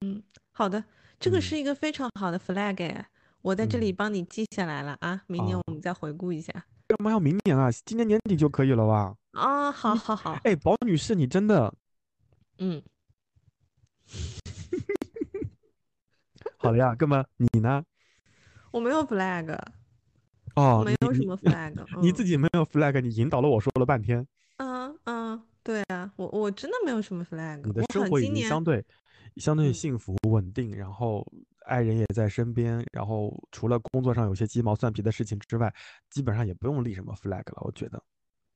[0.51, 0.83] 好的，
[1.19, 3.05] 这个是一个非常好的 flag，
[3.41, 5.23] 我在这里帮你记下来了啊。
[5.27, 6.51] 明年我们再回顾一下。
[6.95, 7.71] 干嘛要明年啊？
[7.85, 9.15] 今年年底就可以了吧？
[9.31, 10.33] 啊，好好好。
[10.43, 11.73] 哎，宝女士，你真的，
[12.59, 12.79] 嗯，
[16.57, 17.83] 好了呀，哥们，你呢？
[18.69, 19.57] 我没有 flag，
[20.55, 24.25] 哦，没有什么 flag， 你自己没有 flag，你引导了我说了半天。
[24.57, 27.59] 嗯嗯，对啊，我我真的没有什么 flag。
[27.65, 28.85] 你的生活已经相对
[29.37, 31.25] 相对幸福稳定，然后。
[31.65, 35.73] 爱人也在身边，然后除了工作上有些鸡毛蒜皮的事情之外，
[36.09, 37.61] 基本上也不用立什么 flag 了。
[37.61, 38.03] 我觉得，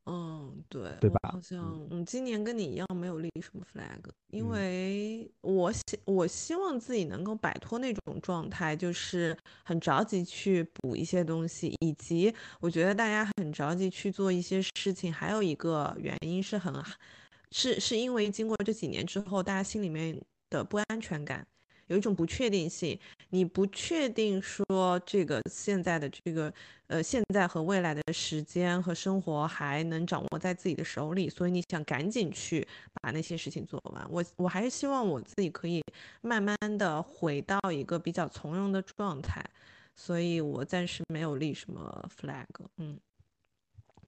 [0.05, 1.19] 嗯，对，对吧？
[1.31, 16.73] 好像嗯，今年跟你一样没有立什么 flag，因为我希我希望自己能够摆脱那种状态，就是很着急去补一些东西，以及我觉得大家很着急去做一些事情，还有一个原因是很，
[17.51, 20.17] 是是因为经过这几年之后，大家心里面
[20.49, 21.45] 的不安全感。
[21.87, 22.97] 有一种不确定性，
[23.29, 26.53] 你不确定说这个现在的这个
[26.87, 32.67] 呃现在和未来的时间和生活还能掌握在自己的手里，所以你想赶紧去
[33.01, 34.07] 把那些事情做完。
[34.09, 35.81] 我我还是希望我自己可以
[36.21, 39.43] 慢慢的回到一个比较从容的状态，
[39.95, 42.45] 所以我暂时没有立什么 flag，
[42.77, 42.99] 嗯。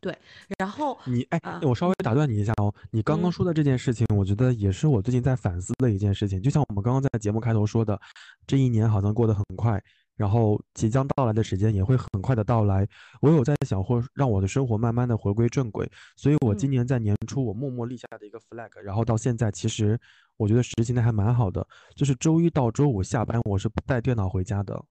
[0.02, 0.18] 对，
[0.58, 2.74] 然后你哎，我稍微打断你一下哦。
[2.90, 6.42] 你刚刚说的这件事情，我觉得也是我最近在反思的一件事情。
[6.42, 8.00] 就像我们刚刚在节目开头说的，
[8.48, 9.82] 这一年好像过得很快，
[10.16, 12.88] 然后即将到来的时间也会很快的到来。
[13.22, 15.90] 我有在想，或让我的生活慢慢的回归正轨。
[16.16, 20.00] 所以我今年在年初，我默默立下的一个 flag，然后到现在，其实
[20.38, 21.68] 我觉得实行的还蛮好的。
[21.94, 24.82] 就是周一到周五下班，我是不带电脑回家的。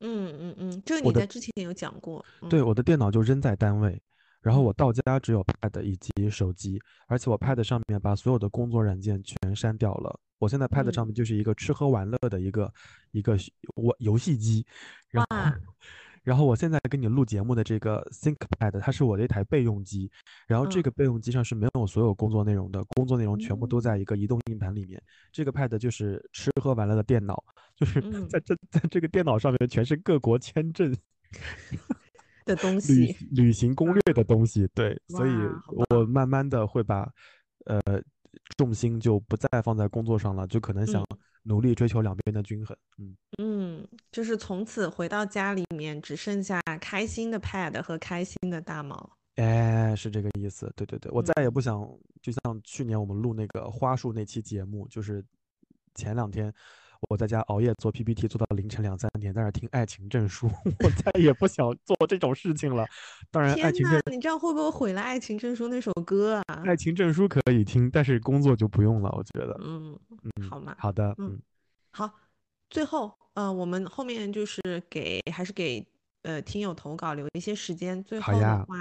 [0.00, 2.24] 嗯嗯嗯，这个你在之前有讲过。
[2.50, 4.02] 对，我的电脑就扔在单位。
[4.46, 10.20] 然后我到家只有 Pad 以及手机，而且我 Pad 上面把所有的工作软件全删掉了。
[10.38, 12.72] 我现在 Pad 上面就是一个吃喝玩乐的一个
[13.10, 13.36] 一个
[13.74, 14.64] 我游戏机，
[15.10, 15.36] 然后
[16.22, 20.08] 然后我现在跟你录节目的这个 ThinkPad，它是我的一台备用机，
[20.46, 25.02] 然后这个备用机上是没有所有工作内容的，工作内容全部都在一个移动硬盘里面。
[25.32, 27.42] 这个 Pad 就是吃喝玩乐的电脑，
[27.74, 30.96] 就是在这在这个电脑上面全是各国签证
[32.46, 34.66] 的东西，旅旅行攻略的东西。
[34.74, 35.30] 对，所以
[35.90, 37.06] 我慢慢的会把
[37.66, 37.80] 呃。
[38.58, 41.02] 重心就不再放在工作上了，就可能想
[41.42, 42.76] 努力追求两边的均衡。
[42.98, 49.10] 嗯嗯，就是从此回到家里面只剩下开心的 Pad 和开心的大毛。
[49.36, 50.70] 哎，是这个意思。
[50.76, 51.80] 对对对，我再也不想，
[52.22, 55.24] 就像去年我们录那个花束那期节目，就是
[55.94, 56.52] 前两天。
[57.08, 60.48] 我在家熬夜做 PPT，做到凌晨两三点，在那听《爱情证书》，
[60.84, 62.86] 我再也不想做这种事情了。
[63.30, 66.64] 当然，爱情证，你这样会不会毁了《爱情证书》那首歌啊？
[66.66, 69.10] 《爱情证书》可以听，但是工作就不用了。
[69.16, 69.98] 我觉得，嗯
[70.48, 71.38] 好嘛，好的，嗯，
[71.90, 72.10] 好。
[72.68, 75.86] 最后，呃，我们后面就是给，还是给
[76.22, 78.02] 呃听友投稿留一些时间。
[78.02, 78.80] 最后的话，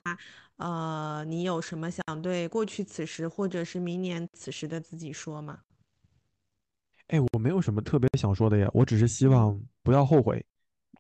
[0.58, 5.60] 呃，你有什么想对过去此时，或者是明年此时的自己说吗？
[7.10, 10.44] 哎，我没有什么特别想说的呀，我只是希望不要后悔，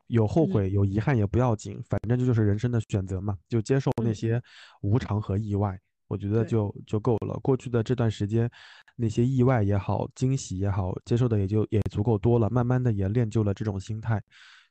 [0.07, 4.39] 有后悔有遗憾也不要紧，反正这就是人生的选择嘛，就接受那些
[4.81, 7.39] 无常和意外，我觉得就就够了。
[7.41, 8.47] 过去的这段时间，
[8.95, 14.21] 那些意外也好，惊喜也好，接受的也就也足够多了，慢慢的也练就了这种心态，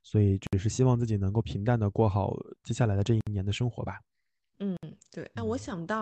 [0.05, 2.33] 所以只是希望自己能够平淡的过好
[2.63, 3.99] 接下来的这一年的生活吧。
[4.61, 4.77] 嗯，
[5.11, 5.29] 对。
[5.35, 6.01] 哎，我想到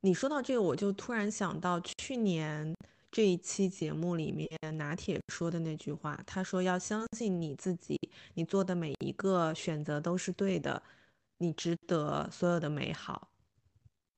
[0.00, 2.74] 你说到这个，我就突然想到去年。
[3.12, 4.48] 这一期节目里面，
[4.78, 7.98] 拿铁说的那句话，他说要相信你自己，
[8.34, 10.80] 你做的每一个选择都是对的，
[11.38, 13.32] 你值得所有的美好，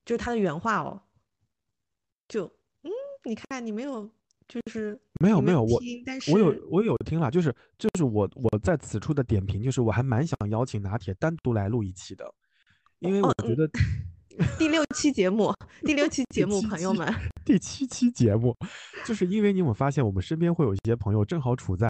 [0.05, 1.01] 就是他的原话哦。
[2.29, 2.45] 就
[2.83, 2.91] 嗯，
[3.25, 4.07] 你看你没有，
[4.47, 12.35] 就是没有没有我，但是我有我有听了，就是就是我我在此处的点评就是我还蛮想邀请拿铁单独来录一期的，
[12.99, 13.67] 因为我觉得。
[14.59, 15.53] 第六期节目，
[15.83, 17.13] 第六期节目，朋友们，
[17.45, 18.57] 第七期节目，
[19.05, 21.89] 就是因为你有发现，我们身边会有一些朋友正好处在，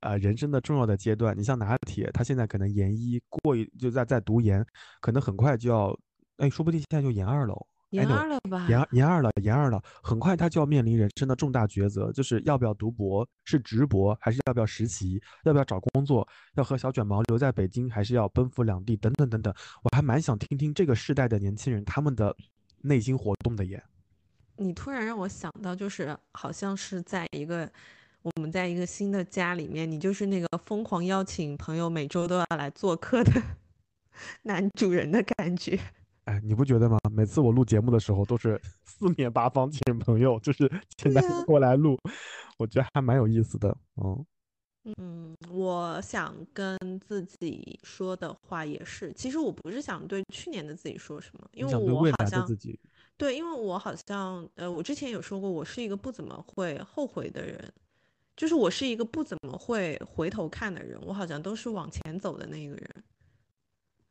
[0.00, 1.36] 呃，人生的重要的阶段。
[1.36, 4.64] 你像拿铁，他现在可能研一过一就在在读研，
[5.00, 5.96] 可能很快就要，
[6.38, 7.54] 哎，说不定现在就研二了。
[7.90, 8.66] 研二了吧？
[8.68, 16.26] 研研二了，研二了，很快他就要面临人生的重大抉择，就是要不要读博，是直博，还是要不要实习，要不要找工作，
[16.56, 19.54] 要和小卷毛留在北京，还是要奔赴两地，等等等等。
[19.82, 22.36] 我还蛮想听听这个世代的年轻人他们的
[22.82, 23.82] 内心活动的耶。
[24.56, 27.70] 你突然让我想到，就是好像是在一个
[28.22, 33.42] 我们在一个新的家里面，你就是那个疯狂邀请朋友每周都要来做客的
[34.42, 35.78] 男主人的感觉。
[36.26, 36.98] 哎，你不觉得吗？
[37.10, 41.96] 每次我录节目的时候，都是 四面八方请朋友，就是请大家过来录，
[42.58, 43.76] 我觉得还蛮有意思的。
[44.02, 44.26] 嗯
[44.98, 52.46] 嗯，我想跟自己说的话也是，其实我不是想对去年的自己说什么，因为我好像
[53.16, 57.72] 对，因为我好像呃，我之前有说过，我是一个不怎么会后悔的人，
[58.36, 63.04] 就是我是一个不怎么会回头看的人，我好像都是往前走的那个人。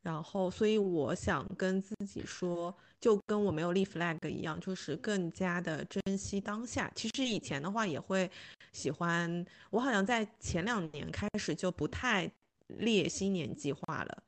[0.05, 6.91] 然后，所以我想跟自己说，就跟我没有立 flag 一样，就是更加的珍惜当下。
[6.93, 8.29] 其实以前的话也会
[8.71, 12.31] 喜欢，我好像在前两年开始就不太
[12.67, 14.23] 列新年计划了，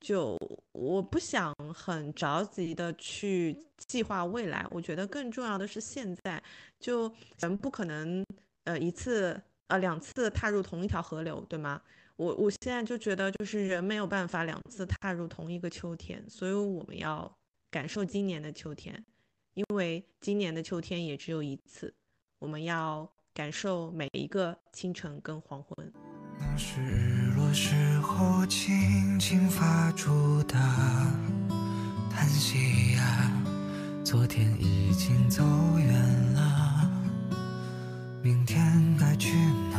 [0.00, 0.36] 就
[0.72, 4.66] 我不想很着急的去计划未来。
[4.72, 6.42] 我觉得更重要的是现在，
[6.80, 7.08] 就
[7.38, 8.26] 人不可能
[8.64, 11.80] 呃一次呃两次踏入同一条河流，对吗？
[12.16, 17.30] 我我现在就觉得，就是人没有办法两次踏入同一个秋天，所以我们要
[17.70, 19.04] 感受今年的秋天，
[19.54, 21.92] 因为今年的秋天也只有一次，
[22.38, 25.92] 我们要感受每一个清晨跟黄昏。
[26.38, 30.54] 那是日落时候轻轻发出的
[32.10, 33.32] 叹息呀，
[34.04, 35.42] 昨天已经走
[35.78, 35.94] 远
[36.34, 36.90] 了，
[38.22, 38.60] 明天
[38.98, 39.34] 该去
[39.70, 39.71] 哪？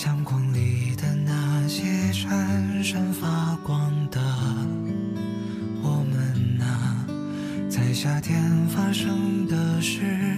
[0.00, 4.20] 相框里的那些闪闪发光的
[5.82, 7.04] 我们啊，
[7.68, 10.36] 在夏天发生的事，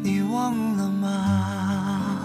[0.00, 2.20] 你忘了吗？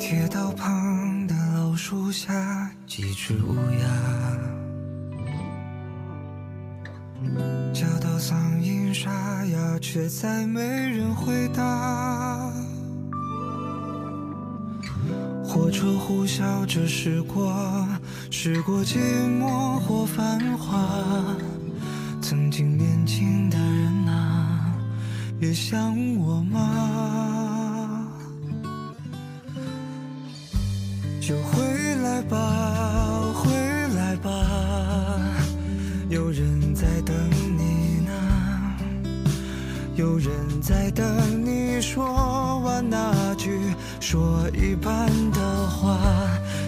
[0.00, 3.86] 铁道旁的老树下，几只乌鸦，
[7.72, 12.52] 叫到嗓音沙哑，却再没人回答。
[15.74, 17.52] 车呼啸着驶过，
[18.30, 18.96] 驶过寂
[19.40, 20.88] 寞或繁华，
[22.22, 24.72] 曾经年轻的人啊，
[25.40, 28.08] 也想我吗？
[31.20, 33.50] 就回来吧，回
[33.96, 34.30] 来吧，
[36.08, 37.14] 有人在等
[37.58, 38.12] 你呢，
[39.96, 40.30] 有人
[40.62, 41.04] 在等
[41.44, 43.12] 你说完那
[44.04, 45.98] 说一半的话。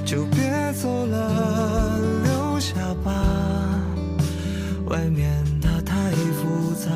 [0.06, 2.74] 就别走了，留下
[3.04, 3.12] 吧。
[4.86, 6.90] 外面它太复杂，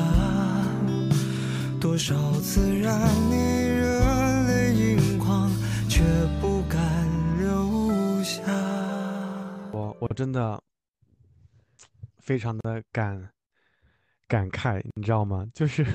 [1.79, 2.97] 多少次让
[3.29, 3.99] 你热
[4.47, 5.51] 泪盈眶，
[5.87, 6.01] 却
[6.39, 6.79] 不敢
[7.37, 8.41] 留下。
[9.71, 10.59] 我我真的
[12.19, 13.29] 非常的感
[14.27, 15.45] 感慨，你知道吗？
[15.53, 15.85] 就是。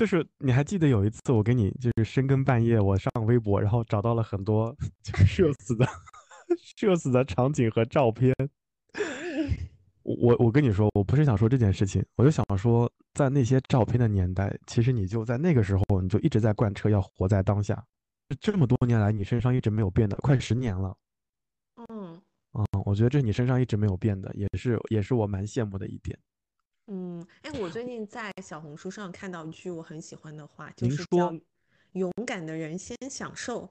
[0.00, 4.74] 就是你还记得有一次我给你就是深更半夜我上微博，然后找到了很多
[5.26, 5.86] 社死的
[6.56, 8.34] 社死的场景和照片。
[10.02, 17.84] 我我跟你说，我不是想说这件事情，我就想说，在那些照片的年代，其实你就在那个时候，你就一直在贯彻要活在当下。
[18.40, 20.96] 这么多年来，你身上一直没有变的，快十年了。
[21.76, 22.18] 嗯
[22.54, 26.18] 嗯，我觉得这是你身上一直没有变的，也是也是我蛮羡慕的一点。
[26.92, 31.32] 嗯，哎，我最近在小红书上看到一句我很喜欢的话，就是叫
[31.94, 33.70] “勇敢的人先享受”，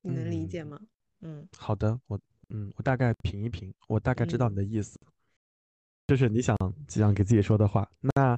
[0.00, 0.80] 你能理解吗？
[1.20, 2.18] 嗯，好的，我
[2.48, 4.98] 嗯，我大概品一品，我大概知道你的意思，
[6.06, 6.56] 就是你想
[6.88, 7.86] 想给自己说的话。
[8.00, 8.34] 那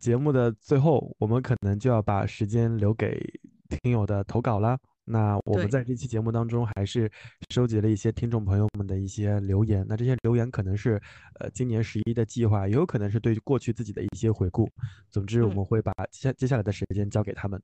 [0.00, 3.20] 节目的最后，我们可能就要把时间留给
[3.68, 4.80] 听友的投稿了。
[5.04, 7.10] 那我们在这期节目当中，还是
[7.50, 9.84] 收集了一些听众朋友们的一些留言。
[9.86, 11.00] 那这些留言可能是，
[11.40, 14.70] 呃，今年十一的计划，也有可能是对过去自己的一些回顾。
[15.10, 17.60] 总之，我们会把接接下来的时间交给他们。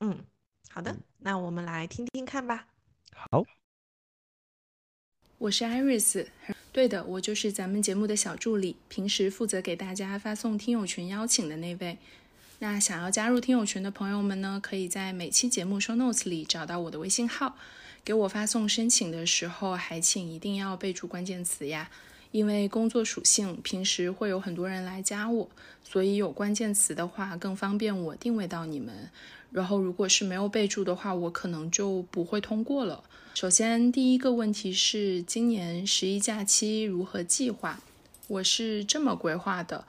[0.00, 0.18] 嗯，
[0.70, 2.68] 好的，那我们来听听看吧。
[3.12, 3.44] 好，
[5.36, 6.26] 我是 Iris，
[6.72, 11.98] 对的，我就是咱们节目的小助理，平时负责给大家发送听友群邀请的那位。
[12.62, 17.56] 那想要加入听友群的朋友们呢，可以在每期节目 show notes 里找到我的微信号，
[18.04, 21.90] 给我发送申请的时候，还请一定要备注关键词呀。
[22.32, 25.48] 因为工作属性，平时会有很多人来加我，
[25.82, 29.08] 所以有关键词的话更方便我定位到你们。
[29.50, 33.02] 然后如果是没有备注的话，我可能就不会通过了。
[33.32, 37.80] 首先第一个问题是今年十一假期如何计划？
[38.28, 39.86] 我是这么规划的。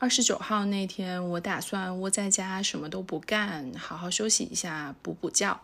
[0.00, 5.60] 二十九号那天，我打算窝在家，什么都不干，好好休息一下，补补觉。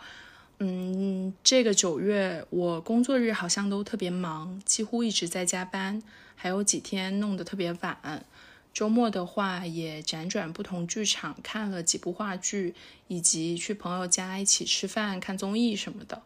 [0.59, 6.03] 嗯，这个九月我工作日好像都特别忙，几乎一直在加班，
[6.35, 8.27] 还有几天弄得特别晚。
[8.75, 12.75] 周末的话，也辗转不同剧场看了几部话剧，
[13.09, 16.21] 以及去朋友家一起吃饭、看综艺什么的。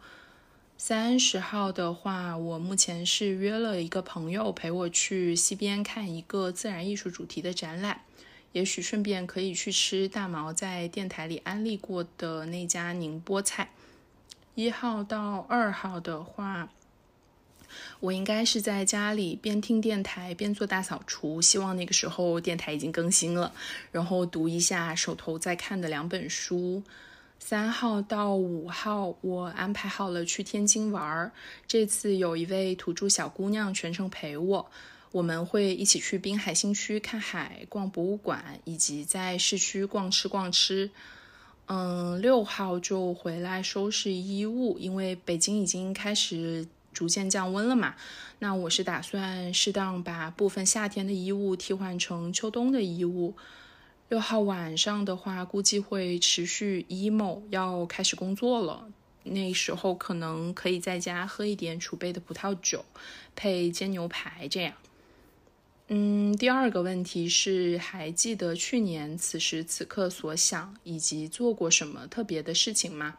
[0.83, 8.01] 三十号的话，我目前是约了一个朋友陪我去西边看一个自然艺术主题的展览，
[8.53, 13.72] 也许顺便可以去吃大毛在电台里安利过的那家宁波菜。
[14.55, 16.70] 一号到二号的话，
[18.01, 23.53] 我应该是在家里边听电台边做大扫除，希望那个时候电台已经更新了，
[23.93, 26.83] 然后读一下手头在看的两本书。
[27.43, 31.32] 三号到五号，我安排好了去天津玩儿。
[31.66, 34.70] 这次有一位土著小姑娘全程陪我，
[35.11, 40.91] 我们会一起去滨海新区看海、逛博物馆，以及在市区逛吃逛吃。
[41.66, 47.97] 嗯，六号就回来收拾衣物，因为北京已经开始逐渐降温了嘛。
[48.38, 53.34] 那我是打算适当把部分夏天的衣物替换成秋冬的衣物。
[54.11, 58.89] 六号晚上的话，估计会持续 emo，要开始工作了。
[59.23, 62.85] 那时候可能可以在家喝一点储备的葡萄酒，
[63.37, 64.75] 配煎牛排这样。
[65.87, 73.17] 嗯，第二个问题是，还记得去年此时此刻所想以及做过什么特别的事情吗？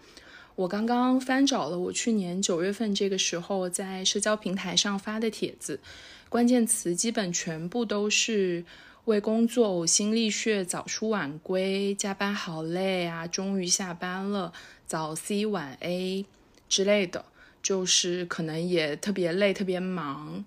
[0.55, 5.79] 我刚刚翻找了我去年九月份这个时候在社交平台上发的帖子，
[6.27, 8.65] 关键词基本全部都是。
[9.05, 13.25] 为工作呕心沥血，早出晚归，加班好累啊！
[13.25, 14.53] 终于下班了，
[14.85, 16.25] 早 C 晚 A
[16.69, 17.25] 之类的，
[17.63, 20.45] 就是可能也特别累，特别忙。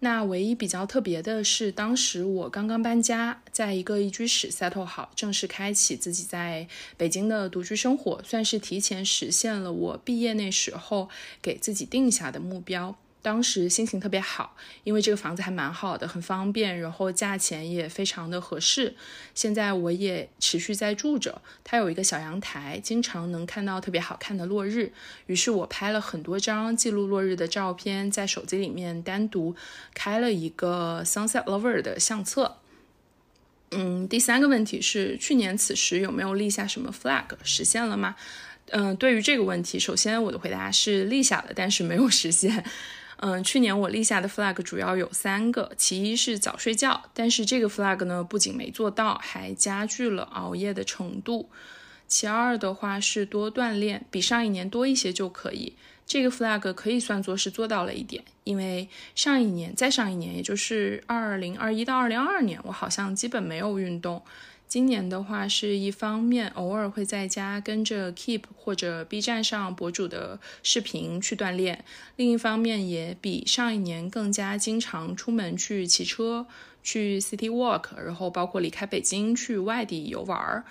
[0.00, 11.08] 那唯一比较特别的是，当时我刚刚搬家，在一个一居室 settle 好，正式开启自己在北京的独居生活，算是提前实现了我毕业那时候
[11.42, 12.96] 给自己定下的目标。
[13.20, 18.94] 当时心情特别好，因为这个房子还蛮好的，很方便，然后价钱也非常的合适。
[19.34, 24.92] 现在我也持续在住着，它有一个小阳台，经常能看到特别好看的落日。
[25.26, 29.54] 于是我拍了很多张记录落日的照片，在手机里面单独
[29.92, 32.58] 开了一个 Sunset Lover 的相册。
[33.72, 37.24] 嗯，第三个问题是，去年此时有没有立下什么 flag？
[37.42, 38.16] 实现了吗？
[38.70, 42.64] 嗯，对于这个问题，首先我的回答是立下了，但是没有实现。
[43.20, 51.48] 嗯，去年我立下的 flag 主要有三个，其一是早睡觉，但是这个 flag 呢不仅没做到，还加剧了熬夜的程度。
[52.06, 55.74] 其二的话是多锻炼，比上一年多一些就可以。
[56.06, 64.22] 这个 flag 可以算作是做到了一点，因为上一年、再上一年，也就是二零二一到二零二二年，我好像基本没有运动。
[64.68, 76.46] 今年的话，是一方面偶尔会在家跟着 Keep 或者 B 站上博主的视频去锻炼，另一方面也比上一年更加经常出门去骑车、
[76.82, 80.64] 去 City Walk，然后包括离开北京去外地游玩儿。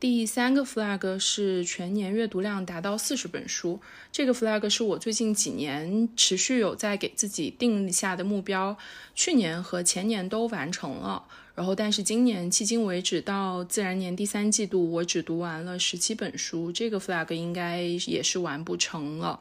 [0.00, 8.76] 第三个 flag 是全年阅读量达到四十本书，这个 flag 是我最近几年持续有在给自己定下的目标，
[9.14, 11.24] 去年和前年都完成了。
[11.60, 19.38] 然后，但是今年迄今为止到自然年第三季度，我只读完了十七本书，这个 flag 应该也是完不成了。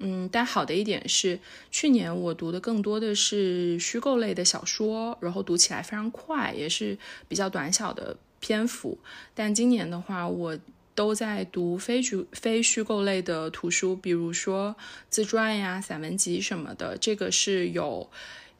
[0.00, 1.40] 嗯，但好的一点是，
[1.70, 8.98] 去年我读的更多的是虚构类的小说，然后读起来非常快，也是比较短小的篇幅。
[9.34, 10.58] 但今年的话，我
[10.94, 14.76] 都在读非虚非虚构类的图书，比如说
[15.08, 18.10] 自传呀、散文集什么的，这个是有，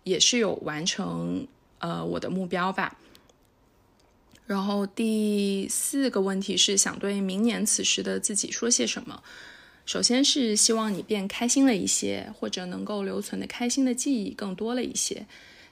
[0.05, 1.47] 也是有完成。
[1.79, 2.99] 呃，我的目标吧。
[4.47, 9.22] 然后第四个问题是想对明年此时的自己说些什么。
[9.85, 15.26] 首先是希望你变开心了一些，或者能够留存的开心的记忆更多了一些。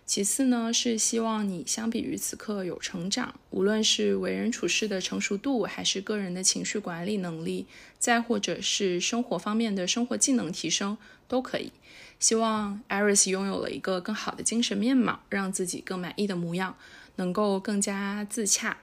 [0.07, 7.67] 其次呢，是希望你相比于此刻有成长，无论是为人处事的成熟度，还是个人的情绪管理能力，
[7.99, 10.97] 再或者是生活方面的生活技能提升，
[11.27, 11.73] 都可以。
[12.19, 16.77] 希望 Iris 拥有了一个更好的精神面貌，让自己更满意的模样，
[17.17, 18.79] 能够更加自洽。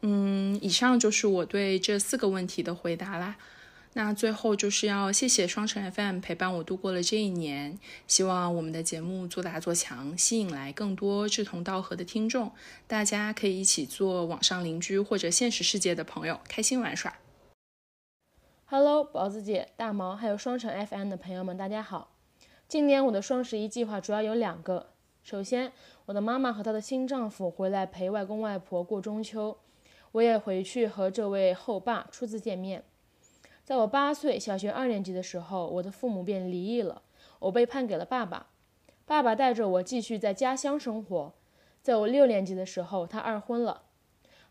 [0.00, 3.36] 嗯，以上就是我对这四个问题的回答啦。
[3.94, 12.52] 那最后就是要谢谢双城 FM 陪伴我度过了这一年，希望我们的节目做大做强，吸引来更多志同道合的听众，
[12.86, 17.16] 大家可以一起做网上邻居或者现实世界的朋友，开心玩耍。
[18.66, 22.17] Hello，宝子姐、大毛还有双城 FM 的朋友们，大家好。
[22.68, 24.88] 今年我的双十一计划主要有两个。
[25.22, 25.72] 首先，
[26.04, 29.56] 我的妈妈和她的新丈夫回来陪外公外婆过中秋，
[30.12, 32.84] 我也回去和这位后爸初次见面。
[33.64, 37.00] 在我八岁，小学二年级的时候，我的父母便离异了，
[37.38, 38.48] 我被判给了爸爸。
[39.06, 41.32] 爸爸带着我继续在家乡生活。
[41.80, 43.84] 在我六年级的时候，他二婚了。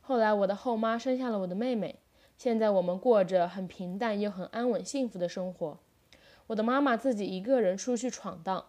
[0.02, 2.00] 后来，我的后妈生下了我的妹妹。
[2.36, 5.78] 现在我们过着很平淡又很安稳幸福的生活。
[6.48, 8.66] 我的妈妈自己一个人出去闯荡，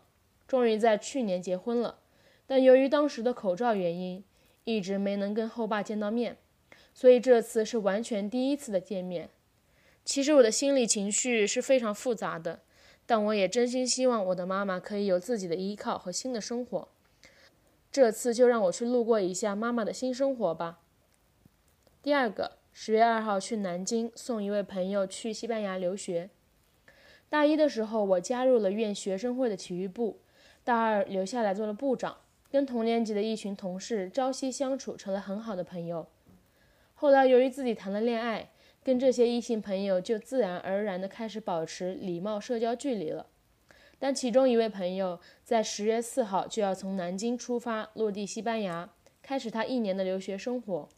[0.46, 1.98] 终于在去年结婚了，
[2.46, 4.24] 但由于当时的口罩原因，
[4.64, 6.36] 一直没能跟后爸见到面，
[6.92, 9.30] 所以这次是完全第一次的见面。
[10.04, 12.60] 其实我的心理情绪是非常复杂的，
[13.06, 16.88] 但我也真心希望我的妈妈可以有自己的依靠和新的生活。
[17.92, 20.80] 这次就让我去路过一下妈妈的新生活吧。
[22.02, 26.30] 第二个，十月二号去南京送一位朋友去西班牙留学。
[27.30, 30.20] 大一的时候，我加入了院学生会的体育部，
[30.64, 32.16] 大二留下来做了部长，
[32.50, 36.06] 跟同年级的一群同事朝夕相处，成了很好的朋友。
[36.94, 38.48] 后来由于自己谈了恋爱，
[38.82, 43.26] 跟这些异性朋友就自然而然地开始保持礼貌社交距离了。
[43.98, 48.88] 但其中一位朋友在十月四号就要从南京出发，落地西班牙，
[49.20, 50.88] 开始他一年的留学生活。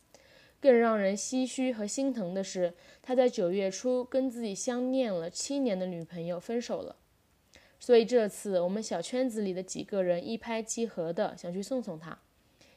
[0.61, 6.97] 更让人唏嘘和心疼的是，他在九月初跟自己相恋了七年的女朋友分手了。
[7.79, 12.19] 所以这次我们小圈子里的几个人一拍即合的想去送送他，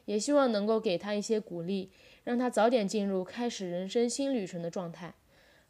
[0.06, 1.90] 也希望能够给他一些鼓励，
[2.24, 5.12] 让他早点进入开始人生新旅程的状态。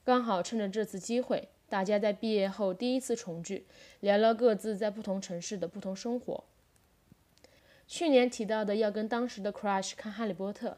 [0.04, 3.66] 刚好趁着这次机会，大家在毕业后第一次重聚，
[3.98, 6.44] 聊聊各自在不同城市的不同生活。
[7.88, 10.68] 去年提到的要跟当时的 crush 看《哈利波特》。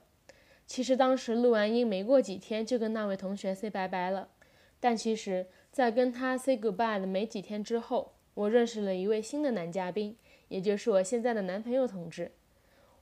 [0.67, 4.29] 其实当时录完音没过几天就跟那位同学 say 拜拜了，
[4.81, 10.17] 但其实，在跟他 say goodbye 的没几天之后，我认识了一位新的男嘉宾，
[10.49, 12.33] 也就是我现在的男朋友同志。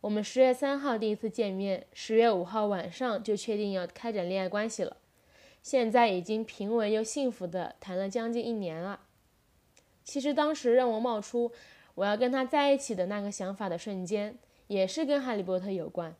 [0.02, 4.98] 我们十月三号第一次见面，十月五号晚上就确定要开展恋爱关系了，
[5.62, 9.00] 现在已经平稳又幸福的谈了将近一年了。
[10.04, 11.50] 其实当时让我冒出
[11.94, 14.36] 我要跟他在一起的那个想法的瞬间，
[14.66, 16.14] 也是跟哈利波特有关。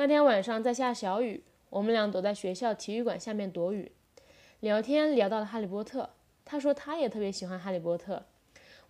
[0.00, 3.90] 那天晚上在下小雨，我们俩躲在学校体育馆下面躲雨，
[4.60, 6.10] 聊天聊到了哈利波特。
[6.44, 8.24] 他说他也特别喜欢哈利波特。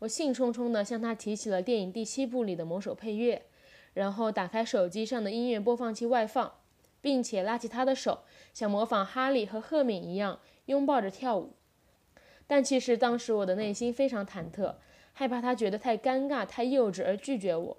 [0.00, 3.46] 我兴冲冲地向他提起了电影第七部里的某首配乐，
[3.94, 6.52] 然后打开手机上的音乐播放器外放，
[7.00, 11.54] 并且拉起他的手，想模仿哈利和赫敏一样拥抱着跳舞。
[12.46, 14.74] 但其实当时我的内心非常忐忑，
[15.14, 17.78] 害怕他觉得太尴尬、太幼稚而拒绝我。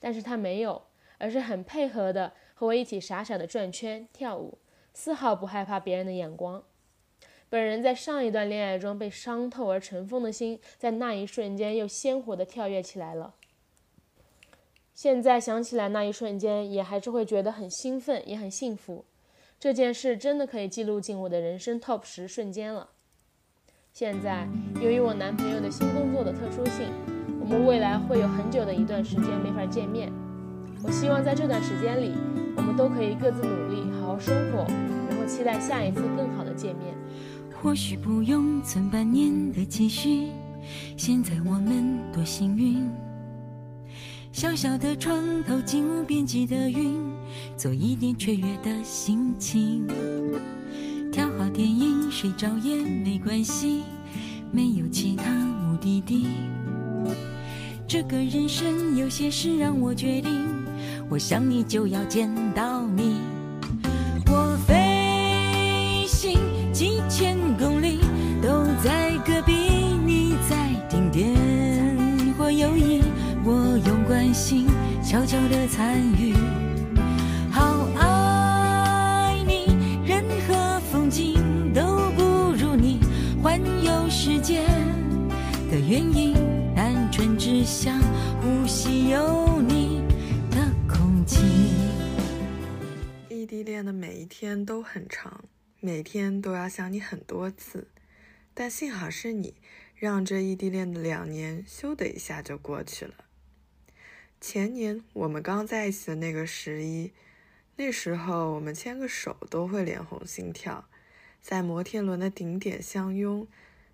[0.00, 0.82] 但是他没有，
[1.18, 4.58] 而是很配合的和我一起傻傻的转圈跳舞，
[4.94, 6.62] 丝毫不害怕别人的眼光。
[7.50, 13.34] 本人在上一段恋爱中被伤透而尘封的心，在那一瞬间又鲜活的跳跃起来了。
[14.94, 19.04] 现在想起来那一瞬间，也还是会觉得很兴奋，也很幸福。
[19.58, 22.90] 这件事真的可以记录进我的人生 TOP 十瞬间了。
[23.92, 24.48] 现在，
[24.80, 26.92] 由于我男朋友的新工作的特殊性，
[27.40, 30.12] 我们未来会有很久的一段时间没法见面。
[30.84, 32.12] 我希望在这段时间里，
[32.76, 34.66] 都可以各自努力，好好生活，
[35.08, 36.94] 然后期待下一次更好的见面。
[37.62, 40.28] 或许不用存半年的积蓄，
[40.96, 42.86] 现在我们多幸运。
[44.32, 47.00] 小小的床头，进无边际的云，
[47.56, 49.86] 做一点雀跃的心情。
[51.12, 53.82] 挑好电影，睡着也没关系，
[54.50, 56.26] 没有其他目的地。
[57.86, 60.32] 这个人生有些事让我决定，
[61.14, 63.20] 我想你就要见到你，
[64.26, 66.36] 我飞行
[66.72, 68.00] 几千公里
[68.42, 69.52] 都在隔壁，
[70.04, 70.56] 你在
[70.90, 71.32] 顶点
[72.36, 73.00] 或游移，
[73.44, 74.66] 我用关心
[75.04, 76.34] 悄悄地参与。
[77.48, 82.98] 好爱你，任何风景都不如你
[83.40, 84.64] 环游世界
[85.70, 86.34] 的原因，
[86.74, 88.00] 单纯只想
[88.42, 90.02] 呼吸有你。
[91.24, 91.40] 空气。
[93.30, 95.44] 异地恋的每一天都很长，
[95.80, 97.88] 每天都要想你很多次，
[98.52, 99.54] 但幸好是你，
[99.96, 103.14] 让这异地恋的两年咻的一下就过去了。
[104.38, 107.12] 前年我们刚在一起的那个十一，
[107.76, 110.86] 那时候我们牵个手都会脸红心跳，
[111.40, 113.48] 在摩天轮的顶点相拥，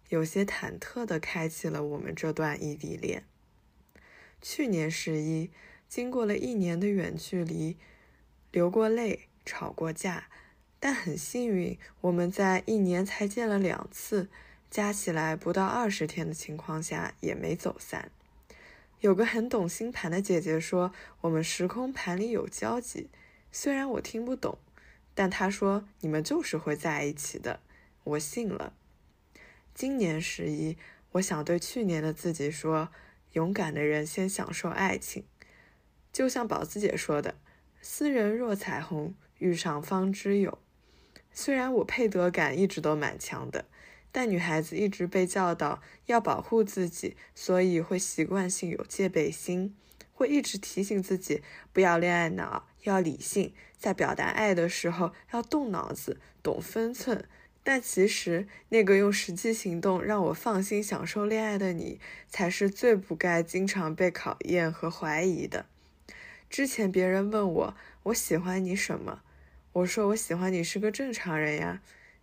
[0.08, 3.22] 有些忐忑地开启了我们这段异地恋。
[4.42, 5.50] 去年十一，
[5.90, 7.76] 经过了一年的远距离，
[8.52, 10.28] 流过泪，吵过架，
[10.78, 14.28] 但很幸运，我们在一年才见了两次，
[14.70, 18.12] 加起来不到二十天的情况下，也没走散。
[19.00, 23.10] 有个很懂星盘的姐姐说，我们时空盘里有交集。
[23.50, 24.58] 虽然我听不懂，
[25.12, 27.58] 但她说你们就是会在一起的，
[28.04, 28.72] 我信了。
[29.74, 30.76] 今年十一，
[31.12, 32.90] 我想对去年的自己说：
[33.32, 35.24] 勇敢的人先享受爱情。
[36.12, 37.36] 就像宝子姐说的
[37.80, 40.58] ：“斯人若彩虹，遇上方知有。”
[41.32, 43.66] 虽然我配得感一直都蛮强的。
[44.12, 49.72] 但女孩子一直被教导要保护自己，所以会习惯性有戒备心，
[50.12, 57.24] 会一直提醒自己不要恋爱脑，要理性，在表达爱的时候要动脑子，懂分寸。
[57.62, 65.66] 但其实，那个用实际行动让我放心享受恋爱的你，才是最不该经常被考验和怀疑的。
[66.50, 69.22] 之前别人问我我喜欢你什么，
[69.72, 71.80] 我说我喜欢你是个正常人呀。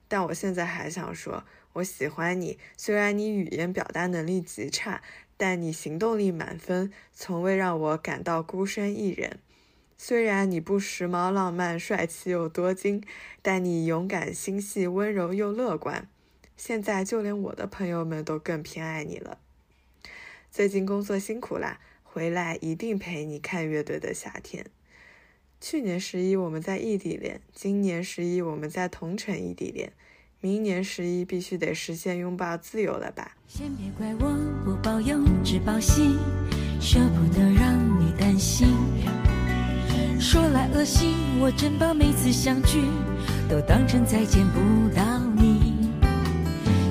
[0.09, 1.43] 但我现在还想说。
[1.73, 5.03] 我喜欢你，虽然你语言表达能力极差，
[5.38, 9.38] 但你行动力满分，从未让我感到孤身一人。
[9.95, 13.03] 虽然你不时髦、浪漫、帅气又多金，
[13.43, 16.07] 但你勇敢、心细、温柔又乐观。
[16.55, 19.38] 现在就连我的朋友们都更偏爱你了。
[20.49, 21.80] 最近工作辛苦啦，
[22.18, 24.65] 回来一定陪你看乐队的夏天。
[25.61, 29.93] 去年十一我们在异地恋，今年十一我们在同城异地恋。
[30.41, 33.38] 明年十一必须得实现拥抱自由了吧？
[33.47, 36.18] 先别怪我不抱拥只抱喜，
[36.82, 38.68] 舍不得让你担心。
[40.20, 42.82] 说来恶心，我真把每次相聚
[43.47, 45.76] 都当成再见不到你。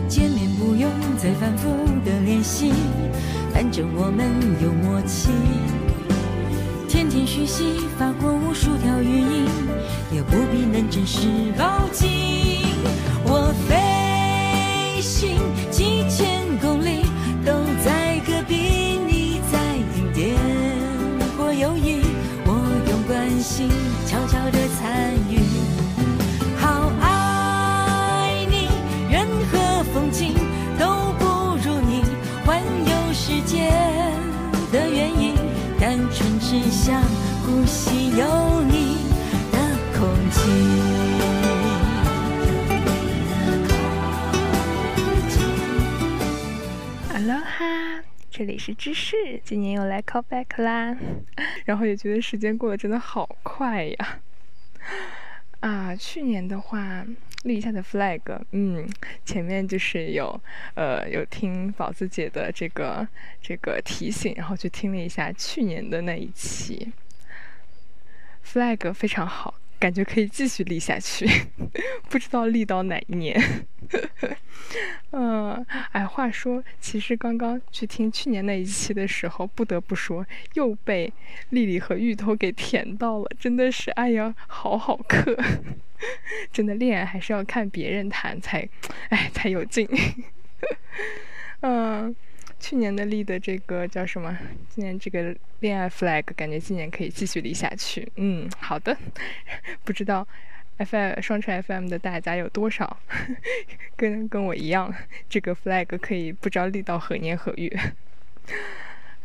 [0.08, 1.68] 见面不用再反复
[2.04, 2.72] 的练习，
[3.56, 4.30] 反正我们
[4.62, 5.30] 有默契。
[6.86, 9.46] 天天学习发过无数条语音，
[10.12, 11.26] 也不必能真实
[11.56, 12.45] 报警。
[47.58, 50.94] 哈，这里是芝士，今年又来 call back 啦，
[51.64, 54.20] 然后也觉得时间过得真的好快呀。
[55.60, 57.06] 啊，去年的话。
[57.44, 58.84] 立下的 flag，嗯，
[59.24, 60.40] 前面就是有，
[60.74, 63.06] 呃，有听宝子姐的这个
[63.40, 66.92] 这个提醒，然后去听了一下去年的那一期
[68.44, 69.54] ，flag 非常好。
[69.78, 71.26] 感觉可以继续立下去，
[72.08, 73.40] 不知道立到哪一年。
[75.12, 81.12] 嗯，哎，话说，其实刚刚去听去年那一期的时候，不得不说，又被
[81.50, 85.36] 丽丽和芋头给甜到了，真的是，哎呀，好好嗑。
[86.52, 88.68] 真的，恋爱还是要看别人谈才，
[89.10, 89.88] 哎，才有劲。
[91.60, 92.14] 嗯。
[92.58, 94.36] 去年的立的这个叫什么？
[94.68, 98.10] 今年这个恋爱 flag，感觉今年可以继续立下去。
[98.16, 98.96] 嗯，好的。
[99.84, 100.26] 不知道
[100.78, 102.98] FM 双城 FM 的大家有多少
[103.96, 104.92] 跟跟我一样，
[105.28, 107.70] 这个 flag 可以不知道立到何年何月。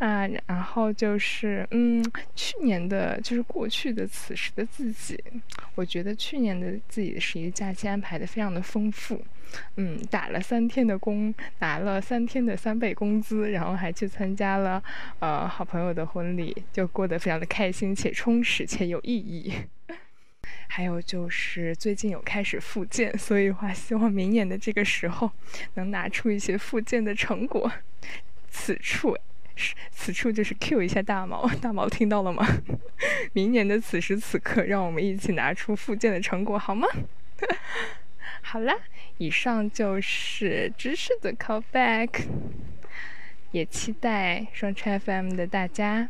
[0.02, 2.04] 啊，然后就是，嗯，
[2.36, 5.16] 去年的，就是过去的此时的自己，
[5.76, 9.24] 我觉得去年的自己的十一假期安排的非常的丰富，
[9.76, 14.84] 嗯，打了三天的工，拿了三天的三倍工资，然后还去参加了，
[15.20, 19.54] 呃，好朋友的婚礼，就过得非常的开心且充实且有意义。
[20.68, 25.30] 还有就是最近有开始复健，所以话希望明年的这个时候
[25.76, 27.72] 能拿出一些复健的成果。
[28.50, 29.16] 此处。
[29.92, 32.46] 此处就是 Q 一下大毛， 大毛听到了吗？
[33.34, 36.88] 明年的此时此刻，让我们一起拿出复健的成果，好吗？
[38.42, 38.76] 好啦，
[39.18, 42.26] 以上就是知识的 callback，
[43.52, 46.10] 也期待双车 FM 的大家，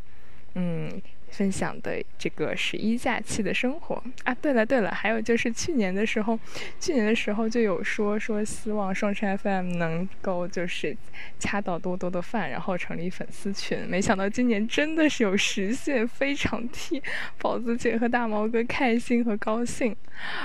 [0.55, 1.01] 嗯。
[1.31, 6.37] 分享的这个十一假期的生活啊，对了对了，还有就是去年的时候，
[6.79, 10.95] 去年的时候就有说说希望双城 FM 能够就是
[11.39, 13.79] 掐到多多的饭，然后成立粉丝群。
[13.87, 17.01] 没想到今年真的是有实现，非常替
[17.39, 19.95] 宝子姐和大毛哥开心和高兴。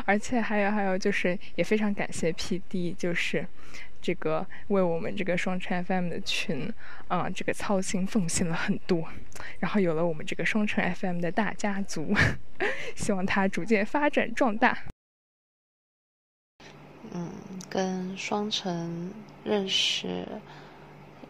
[0.06, 3.46] 而且还有还有就是也非常感谢 PD，就是。
[4.06, 6.72] 这个为我们这个双城 FM 的群，
[7.08, 9.04] 啊，这个操心奉献了很多，
[9.58, 12.14] 然后有了我们这个双城 FM 的大家族，
[12.94, 14.78] 希望它逐渐发展壮大。
[17.10, 17.32] 嗯，
[17.68, 20.24] 跟双城认识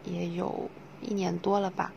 [0.03, 0.69] 也有
[1.01, 1.91] 一年多了吧。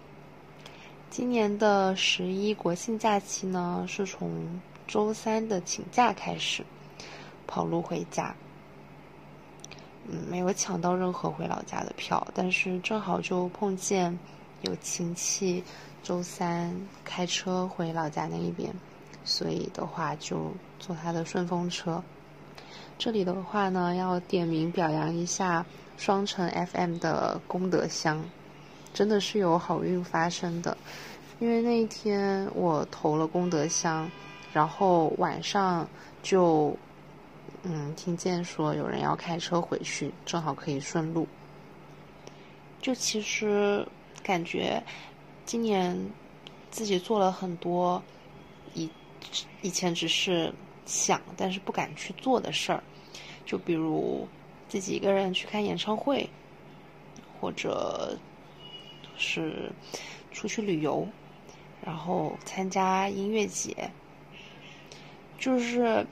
[1.11, 6.65] 今年的十一国庆假期呢，是从周三的请假开始，
[7.47, 8.35] 跑路回家。
[10.09, 14.19] 嗯，没有抢到任何回老家的票，但是正好就碰见
[14.63, 15.63] 有亲戚
[16.03, 16.75] 周三
[17.05, 18.73] 开车回老家那一边，
[19.25, 22.03] 所以的话就坐他的顺风车。
[22.99, 25.65] 这里的话呢，要点名表扬一下
[25.97, 28.25] 双城 FM 的功德箱，
[28.93, 30.77] 真的是有好运发生的。
[31.39, 34.11] 因为那一天我投了功德箱，
[34.53, 35.87] 然后晚上
[36.23, 36.75] 就。
[37.63, 41.29] 嗯，听见说有人要开车回去，正好可以顺路。
[42.81, 43.87] 就其实
[44.23, 44.83] 感觉
[45.45, 45.95] 今年
[46.71, 48.03] 自己做了很多
[48.73, 48.89] 以
[49.61, 50.51] 以前只是
[50.87, 52.83] 想但是不敢去做的事儿，
[53.45, 54.27] 就比如
[54.67, 56.27] 自己一个人去看演唱会，
[57.39, 58.17] 或者
[59.19, 59.71] 是
[60.33, 61.07] 出去旅游，
[61.85, 63.91] 然后参加音乐节，
[65.39, 66.07] 就是。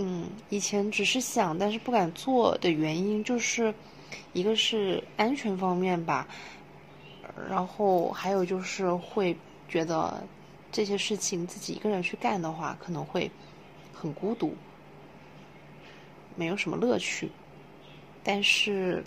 [0.00, 3.74] 嗯，以前只是想，但是不敢做的原因，就是
[4.32, 6.28] 一个是安全方面吧，
[7.50, 9.36] 然后还有就是会
[9.68, 10.22] 觉得
[10.70, 13.28] 这些事情自己一个人去干的话，可能会
[13.92, 14.54] 很孤独，
[16.36, 17.28] 没有什么乐趣。
[18.22, 19.02] 但是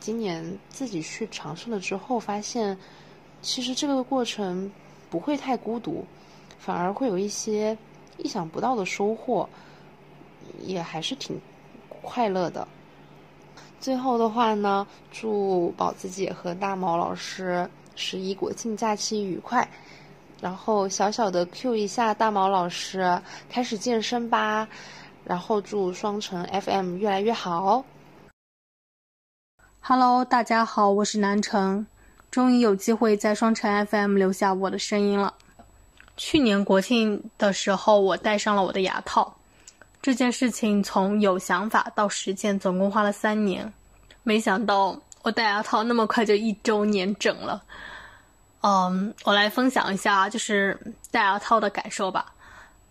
[0.00, 2.76] 今年自己去尝试了之后，发现
[3.40, 4.70] 其实这个过程
[5.08, 6.04] 不会太孤独，
[6.58, 7.74] 反而会有一些
[8.18, 9.48] 意想不到的收获。
[10.62, 11.40] 也还是挺
[12.02, 12.66] 快乐的。
[13.80, 19.68] 最后的话呢，祝宝子姐和大毛老师十一国庆假期愉快。
[20.40, 24.66] 然后小小的 Q 一下大毛老师，开始健身吧。
[25.24, 27.84] 然后祝双城 FM 越来越好。
[29.80, 31.86] Hello，大家好，我是南城，
[32.30, 35.34] 终于有机会在双城 FM 留下我的声音了。
[36.16, 39.36] 去年国庆的时候，我戴上了我的牙套。
[40.02, 43.70] 这件事情从有想法到实践，总共花了三年。
[44.22, 47.62] 没想到我戴牙套那么快就一周年整了。
[48.62, 50.78] 嗯，我来分享一下就是
[51.10, 52.32] 戴牙套的感受吧。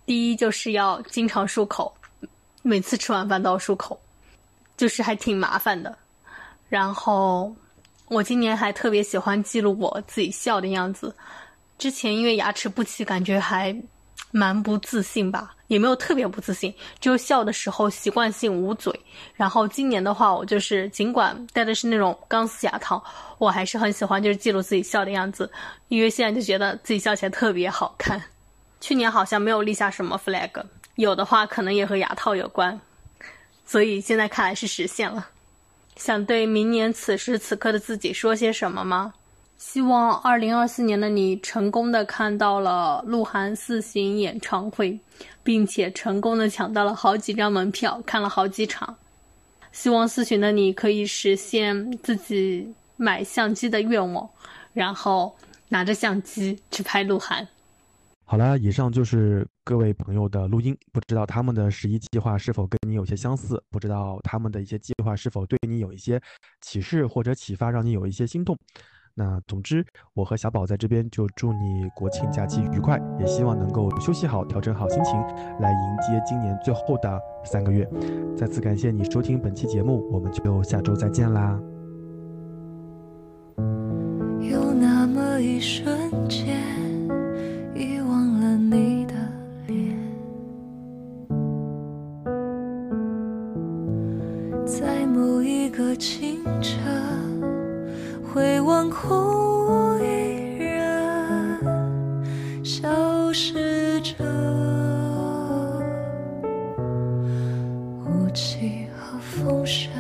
[0.06, 1.96] 第一就是要经常漱口，
[2.64, 4.00] 每次吃完饭都要漱口，
[4.78, 5.96] 就是还挺麻烦的。
[6.68, 7.56] 然后
[8.08, 11.16] 我今年还特别喜欢记录我自己笑的样子。
[11.78, 13.76] 之前因为牙齿不齐，感觉还
[14.32, 18.94] 蛮不自信吧，也没有特别不自信，就笑的时候习惯性捂嘴。
[19.36, 23.02] 然后今年的话，我就是尽管戴的是那种钢丝牙套，
[23.38, 25.50] 我还是很喜欢就是记录自己笑的样子，
[25.88, 28.22] 因为现在就觉得自己笑起来特别好看。
[28.82, 30.50] 去年好像没有立下什么 flag，
[30.96, 32.78] 有的话可能也和牙套有关，
[33.66, 35.30] 所以现在看来是实现了。
[35.96, 39.14] 想对明年此时此刻的自己说些什么吗？
[39.60, 44.98] 希望二零二四年的你成功的看到了鹿晗四行演唱会，
[45.44, 48.96] 并且成功的抢到了好几张门票，看了好几场。
[49.74, 54.28] 希望四巡的你可以实现自己买相机的愿望，
[54.72, 55.36] 然后
[55.68, 57.46] 拿着相机去拍鹿晗。
[58.24, 63.62] 好了，以上就是各位朋友的录音，不知道他们的十一计划是否跟你有些相似？
[63.70, 66.22] 不知道他们的一些计划是否对你有一些
[66.62, 68.58] 启示或者启发，让你有一些心动？
[69.20, 75.20] 那总之，我和小宝在这边就祝你国庆假期愉快，也希望能够休息好，调整好心情，
[75.60, 77.86] 来迎接今年最后的三个月。
[78.34, 81.60] 再次感谢你收听本期节目，我们就下周再见啦。
[84.40, 86.58] 有那么一瞬间，
[87.76, 89.14] 遗忘了你的
[89.68, 89.98] 脸，
[94.66, 97.29] 在某一个清晨。
[98.32, 99.18] 回望空
[99.66, 101.60] 无一人，
[102.64, 104.14] 消失着
[108.06, 109.92] 雾气和风声。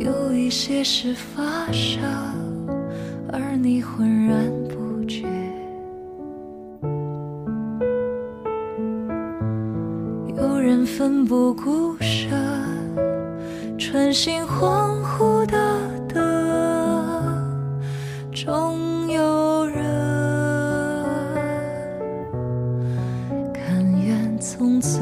[0.00, 2.02] 有一些事发生，
[3.30, 5.28] 而你浑然不觉。
[10.34, 12.47] 有人奋不顾身。
[13.90, 15.56] 春心恍惚的
[16.12, 16.20] 灯，
[18.30, 19.82] 终有人
[23.50, 25.00] 甘愿从此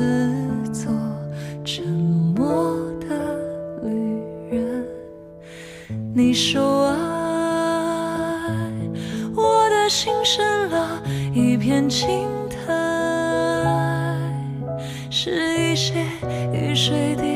[0.73, 0.93] 做
[1.65, 3.09] 沉默的
[3.83, 4.23] 旅
[4.53, 4.87] 人。
[6.15, 6.97] 你说爱，
[9.35, 11.03] 我的心生了
[11.35, 12.73] 一片青苔，
[15.11, 16.05] 是一些
[16.53, 17.36] 雨水滴